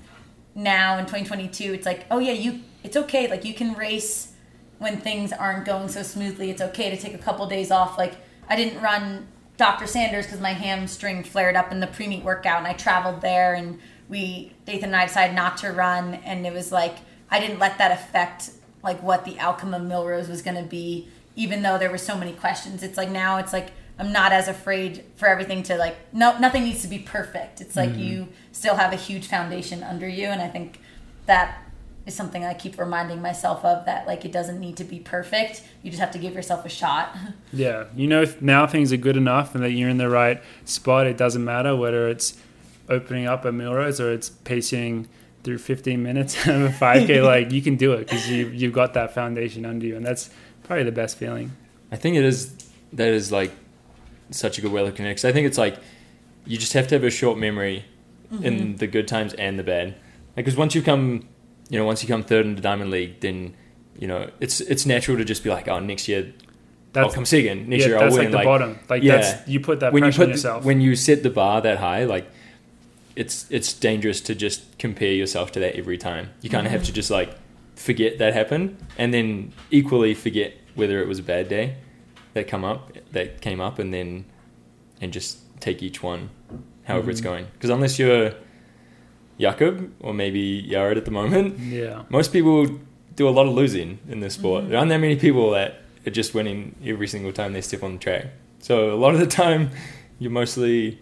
[0.54, 4.32] now in 2022 it's like oh yeah you it's okay like you can race
[4.78, 7.98] when things aren't going so smoothly it's okay to take a couple days off.
[7.98, 8.14] Like
[8.48, 12.66] i didn't run dr sanders because my hamstring flared up in the pre-meet workout and
[12.66, 16.70] i traveled there and we Dathan and i decided not to run and it was
[16.70, 16.98] like
[17.30, 18.50] i didn't let that affect
[18.86, 22.16] like what the outcome of Millrose was going to be even though there were so
[22.16, 22.82] many questions.
[22.82, 26.64] It's like now it's like i'm not as afraid for everything to like no nothing
[26.64, 27.60] needs to be perfect.
[27.60, 28.00] It's like mm-hmm.
[28.00, 30.80] you still have a huge foundation under you and i think
[31.26, 31.62] that
[32.06, 35.62] is something i keep reminding myself of that like it doesn't need to be perfect
[35.82, 37.14] you just have to give yourself a shot
[37.52, 40.42] Yeah, you know if now things are good enough and that you're in the right
[40.64, 41.06] spot.
[41.06, 42.36] It doesn't matter whether it's
[42.88, 45.08] opening up a Millrose or it's pacing
[45.42, 47.24] through 15 minutes of a 5K.
[47.24, 50.28] like you can do it because you you've got that foundation under you, and that's
[50.64, 51.52] probably the best feeling.
[51.90, 52.54] I think it is
[52.92, 53.52] that is like
[54.30, 55.14] such a good way of looking at it.
[55.14, 55.78] 'Cause I think it's like
[56.44, 57.84] you just have to have a short memory
[58.32, 58.44] mm-hmm.
[58.44, 59.94] in the good times and the bad.
[60.34, 61.26] Because once you come,
[61.68, 63.54] you know, once you come third in the Diamond League, then
[63.98, 66.32] you know it's it's natural to just be like, oh, next year
[66.94, 67.68] I'll That's come second.
[67.68, 68.30] Next yeah, year I'll like win.
[68.30, 68.78] the bottom.
[68.88, 69.16] Like yeah.
[69.18, 70.64] that's you put that when you pressure on put the- yourself.
[70.64, 72.26] when you set the bar that high, like
[73.16, 76.30] it's it's dangerous to just compare yourself to that every time.
[76.42, 77.30] You kind of have to just like
[77.74, 81.76] forget that happened, and then equally forget whether it was a bad day
[82.34, 84.24] that come up that came up, and then
[85.00, 86.28] and just take each one,
[86.84, 87.24] however it's Mhm.
[87.24, 87.46] going.
[87.54, 88.32] Because unless you're
[89.38, 92.66] Jakob or maybe Yared at the moment, yeah, most people
[93.14, 94.64] do a lot of losing in this sport.
[94.64, 94.68] Mhm.
[94.68, 97.92] There aren't that many people that are just winning every single time they step on
[97.94, 98.26] the track.
[98.60, 99.70] So a lot of the time,
[100.18, 100.98] you're mostly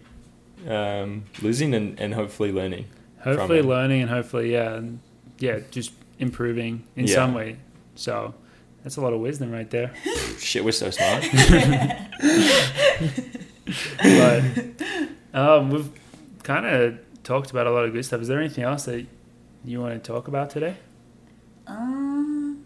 [0.67, 2.85] um, losing and, and hopefully learning.
[3.19, 4.99] hopefully learning and hopefully yeah, and
[5.39, 7.15] yeah, just improving in Yeah.
[7.15, 7.57] some way.
[7.95, 8.33] So
[8.83, 9.91] that's a lot of wisdom right there.
[10.39, 11.23] Shit, we're so smart.
[14.03, 14.43] but
[15.33, 15.89] um, we've
[16.43, 18.21] kind of talked about a lot of good stuff.
[18.21, 19.05] Is there anything else that
[19.65, 20.77] you want to talk about today?
[21.67, 22.63] Um,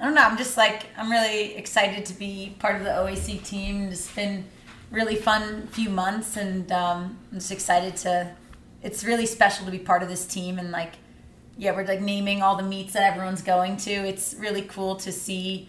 [0.00, 0.22] I don't know.
[0.22, 3.88] I'm just like I'm really excited to be part of the OAC team.
[3.88, 4.46] It's been
[4.90, 8.34] really fun few months, and um, I'm just excited to.
[8.82, 10.94] It's really special to be part of this team, and like,
[11.58, 13.90] yeah, we're like naming all the meets that everyone's going to.
[13.90, 15.68] It's really cool to see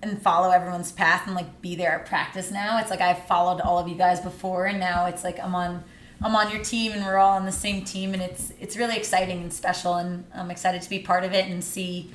[0.00, 2.78] and follow everyone's path and like be there at practice now.
[2.78, 5.84] It's like I've followed all of you guys before, and now it's like I'm on.
[6.22, 8.96] I'm on your team and we're all on the same team and it's it's really
[8.96, 12.10] exciting and special and I'm excited to be part of it and see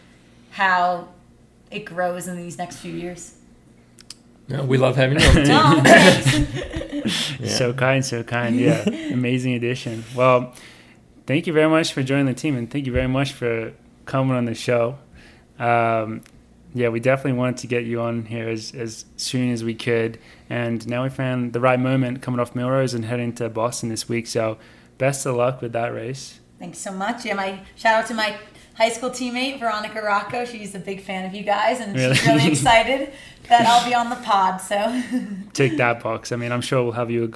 [0.52, 1.08] how
[1.72, 3.36] it grows in these next few years.
[4.50, 5.56] No, we love having you on the team.
[5.56, 6.80] Oh.
[7.40, 7.50] Yeah.
[7.50, 8.56] So kind, so kind.
[8.56, 10.06] Yeah, amazing addition.
[10.16, 10.54] Well,
[11.28, 13.74] thank you very much for joining the team, and thank you very much for
[14.06, 14.98] coming on the show.
[15.60, 16.22] Um,
[16.74, 20.18] yeah, we definitely wanted to get you on here as, as soon as we could,
[20.50, 24.10] and now we found the right moment coming off Millrose and heading to Boston this
[24.10, 24.28] week.
[24.28, 24.58] So,
[24.98, 26.40] best of luck with that race.
[26.60, 27.26] Thanks so much.
[27.26, 28.38] Yeah, my shout out to my
[28.76, 30.46] high school teammate Veronica Rocco.
[30.46, 32.38] She's a big fan of you guys, and she's Really?
[32.40, 33.14] really excited
[33.50, 34.62] that I'll be on the pod.
[34.62, 35.02] So
[35.54, 36.32] Tick that box.
[36.32, 37.32] I mean, I'm sure we'll have you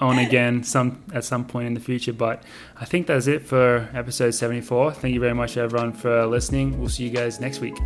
[0.00, 2.12] on again some at some point in the future.
[2.12, 2.42] But
[2.80, 4.92] I think that's it for episode 74.
[4.92, 6.78] Thank you very much, everyone, for listening.
[6.78, 7.76] We'll see you guys next week.